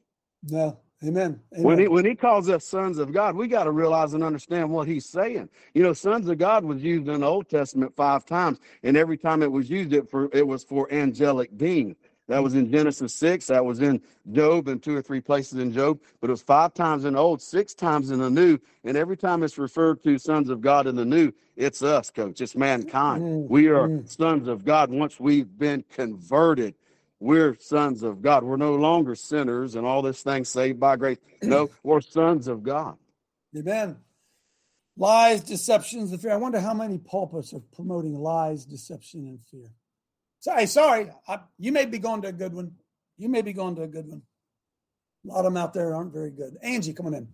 [0.45, 1.40] No, amen.
[1.57, 1.64] amen.
[1.64, 4.70] When he when he calls us sons of God, we got to realize and understand
[4.70, 5.49] what he's saying.
[5.74, 9.18] You know, sons of God was used in the Old Testament five times, and every
[9.18, 11.97] time it was used, it for it was for angelic beings.
[12.33, 13.49] That was in Genesis six.
[13.49, 14.01] That was in
[14.33, 16.01] Job, and two or three places in Job.
[16.20, 19.18] But it was five times in the Old, six times in the New, and every
[19.18, 22.41] time it's referred to sons of God in the New, it's us, Coach.
[22.41, 23.22] It's mankind.
[23.22, 24.09] Mm, We are mm.
[24.09, 26.74] sons of God once we've been converted
[27.20, 28.43] we're sons of God.
[28.43, 31.18] We're no longer sinners and all this thing saved by grace.
[31.41, 32.97] No, we're sons of God.
[33.57, 33.99] Amen.
[34.97, 36.33] Lies, deceptions, and fear.
[36.33, 39.70] I wonder how many pulpits are promoting lies, deception, and fear.
[40.43, 41.07] Sorry, sorry.
[41.28, 42.74] I, you may be going to a good one.
[43.16, 44.22] You may be going to a good one.
[45.22, 46.59] A lot of them out there aren't very good.
[46.66, 47.28] Angie, come on in.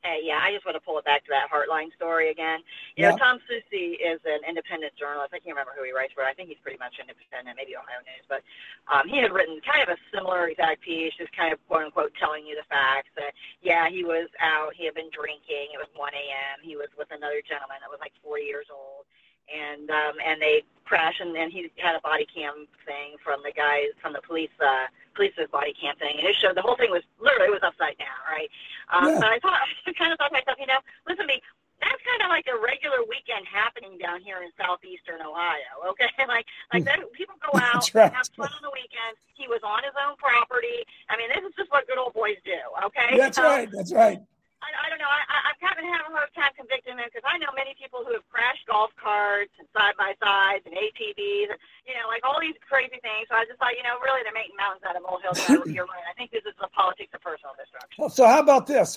[0.00, 2.64] Hey, yeah, I just want to pull it back to that Hartline story again.
[2.96, 5.36] You know, Tom Susi is an independent journalist.
[5.36, 6.24] I can't remember who he writes for.
[6.24, 8.24] I think he's pretty much independent, maybe Ohio News.
[8.32, 8.40] But
[8.88, 12.16] um, he had written kind of a similar exact piece, just kind of quote unquote
[12.16, 15.72] telling you the facts that, yeah, he was out, he had been drinking.
[15.72, 16.64] It was 1 a.m.
[16.64, 19.04] He was with another gentleman that was like 40 years old.
[19.52, 23.52] And um, and they crashed, and, then he had a body cam thing from the
[23.52, 26.90] guys from the police uh, police's body cam thing, and it showed the whole thing
[26.90, 28.48] was literally it was upside down, right?
[28.92, 29.20] Um, Yeah.
[29.20, 31.40] But I thought I kind of thought to myself, you know, listen to me.
[31.82, 35.68] That's kind of like a regular weekend happening down here in southeastern Ohio.
[35.94, 38.06] Okay, like like that, people go out right.
[38.08, 39.20] and have fun on the weekends.
[39.34, 40.80] He was on his own property.
[41.10, 42.56] I mean, this is just what good old boys do.
[42.86, 43.68] Okay, That's So, right.
[43.70, 44.20] That's right.
[44.64, 45.12] I, I don't know.
[45.12, 48.00] I, I'm kind of having a hard time convicting them because I know many people
[48.00, 52.24] who have crashed golf carts and side by sides and ATVs and you know like
[52.24, 53.28] all these crazy things.
[53.28, 55.36] So I just thought, you know, really they're making mountains out of molehills.
[55.44, 56.06] I- You're right.
[56.08, 58.08] I think this is the politics of personal destruction.
[58.08, 58.96] So how about this?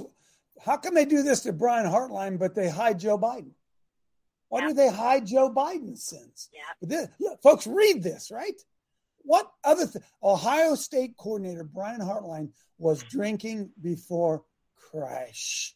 [0.64, 3.52] How come they do this to Brian Hartline, but they hide Joe Biden?
[4.50, 6.50] Why do they hide Joe Biden's sins?
[6.54, 6.62] Yeah.
[6.82, 8.56] This, look, folks, read this, right?
[9.24, 13.10] What other th- Ohio State coordinator Brian Hartline was mm.
[13.10, 14.44] drinking before
[14.92, 15.76] crash?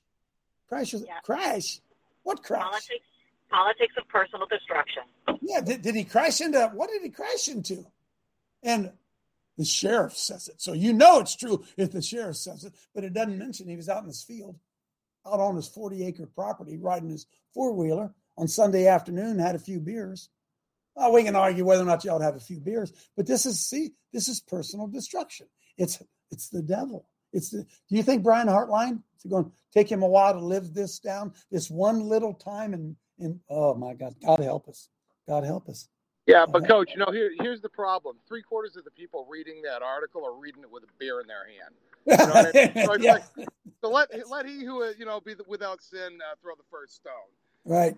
[0.67, 1.79] Crash was crash.
[2.23, 2.61] What crash?
[2.61, 3.05] Politics,
[3.49, 5.03] politics of personal destruction.
[5.41, 7.85] Yeah, did, did he crash into what did he crash into?
[8.63, 8.91] And
[9.57, 10.61] the sheriff says it.
[10.61, 13.75] So you know it's true if the sheriff says it, but it doesn't mention he
[13.75, 14.57] was out in his field,
[15.25, 19.59] out on his 40 acre property, riding his four wheeler on Sunday afternoon, had a
[19.59, 20.29] few beers.
[20.95, 23.25] Oh, we can argue whether or not you ought to have a few beers, but
[23.25, 25.47] this is see, this is personal destruction.
[25.77, 26.01] It's
[26.31, 27.05] it's the devil.
[27.33, 30.73] It's do you think Brian Hartline is going to take him a while to live
[30.73, 34.89] this down, this one little time and and oh my God, God help us.
[35.27, 35.87] God help us.
[36.27, 38.17] Yeah, but coach, you know, here here's the problem.
[38.27, 41.27] Three quarters of the people reading that article are reading it with a beer in
[41.27, 41.75] their hand.
[42.05, 42.85] You know I mean?
[42.85, 43.13] So, Yeah.
[43.13, 43.23] like,
[43.81, 46.95] so let let he who you know be the, without sin uh, throw the first
[46.95, 47.13] stone.
[47.65, 47.95] Right,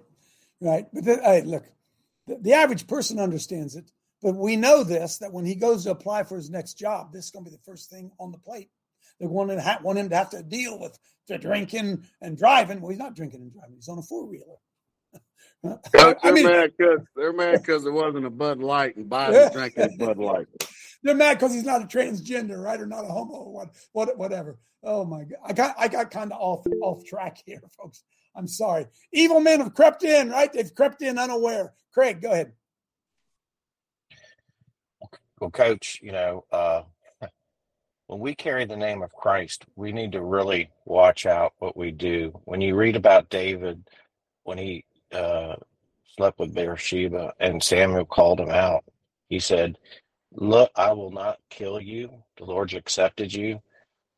[0.62, 0.88] right.
[0.94, 1.66] But the, hey, look,
[2.28, 3.92] the, the average person understands it.
[4.22, 7.26] But we know this that when he goes to apply for his next job, this
[7.26, 8.70] is going to be the first thing on the plate.
[9.24, 11.00] They want him, to ha- want him to have to deal with
[11.30, 12.82] the drinking and driving.
[12.82, 14.58] Well, he's not drinking and driving; he's on a four wheeler.
[15.96, 19.54] I they're mean, mad because they're mad because it wasn't a Bud Light and Biden
[19.54, 20.48] drinking Bud Light.
[21.04, 24.18] they're mad because he's not a transgender, right, or not a homo, or what, what,
[24.18, 24.60] whatever.
[24.84, 28.04] Oh my God, I got, I got kind of off, off track here, folks.
[28.36, 28.88] I'm sorry.
[29.14, 30.52] Evil men have crept in, right?
[30.52, 31.72] They've crept in unaware.
[31.94, 32.52] Craig, go ahead.
[35.40, 36.82] Well, coach, you know, uh,
[38.08, 41.92] when we carry the name of Christ, we need to really watch out what we
[41.92, 42.40] do.
[42.46, 43.84] When you read about David,
[44.44, 45.56] when he uh,
[46.16, 48.84] slept with Bathsheba and Samuel called him out,
[49.30, 49.78] he said,
[50.36, 52.10] Look, I will not kill you.
[52.38, 53.62] The Lord's accepted you,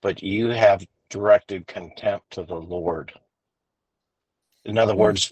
[0.01, 3.11] but you have directed contempt to the Lord.
[4.63, 5.31] In other words,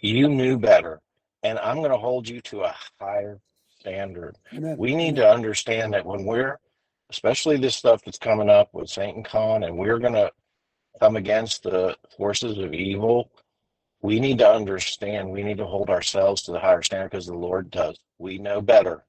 [0.00, 1.00] you knew better,
[1.42, 3.38] and I'm going to hold you to a higher
[3.78, 4.36] standard.
[4.54, 4.76] Amen.
[4.76, 6.58] We need to understand that when we're,
[7.10, 10.30] especially this stuff that's coming up with SatanCon, and we're going to
[11.00, 13.30] come against the forces of evil,
[14.02, 17.34] we need to understand, we need to hold ourselves to the higher standard because the
[17.34, 17.98] Lord does.
[18.18, 19.04] We know better.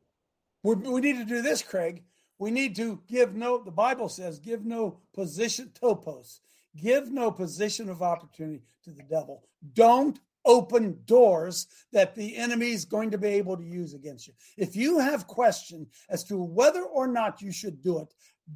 [0.64, 2.04] we we need to do this, Craig.
[2.40, 6.40] We need to give no, the Bible says, give no position, topos,
[6.78, 9.44] Give no position of opportunity to the devil.
[9.74, 14.34] Don't open doors that the enemy is going to be able to use against you.
[14.58, 18.14] If you have question as to whether or not you should do it,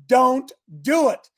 [0.07, 1.29] don't do it.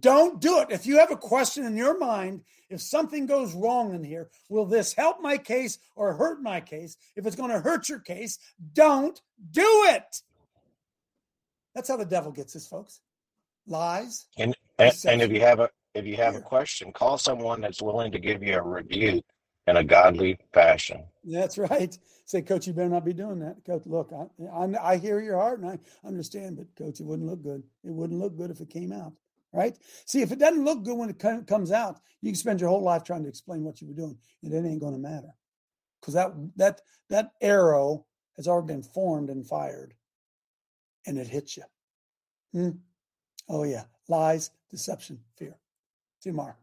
[0.00, 0.68] Don't do it.
[0.70, 4.66] If you have a question in your mind, if something goes wrong in here, will
[4.66, 6.96] this help my case or hurt my case?
[7.14, 8.38] If it's going to hurt your case,
[8.72, 9.20] don't
[9.52, 10.22] do it.
[11.74, 13.00] That's how the devil gets us, folks.
[13.66, 14.26] Lies.
[14.38, 17.80] And and, and if you have a if you have a question, call someone that's
[17.80, 19.24] willing to give you a rebuke
[19.66, 21.04] in a godly fashion.
[21.24, 21.96] That's right.
[22.24, 23.64] Say, Coach, you better not be doing that.
[23.64, 27.28] Coach, look, I, I, I hear your heart and I understand, but Coach, it wouldn't
[27.28, 27.62] look good.
[27.84, 29.12] It wouldn't look good if it came out,
[29.52, 29.76] right?
[30.06, 32.82] See, if it doesn't look good when it comes out, you can spend your whole
[32.82, 35.34] life trying to explain what you were doing, and it ain't going to matter
[36.00, 38.06] because that that that arrow
[38.36, 39.94] has already been formed and fired,
[41.06, 41.64] and it hits you.
[42.52, 42.70] Hmm?
[43.48, 45.56] Oh yeah, lies, deception, fear.
[46.20, 46.56] See you tomorrow.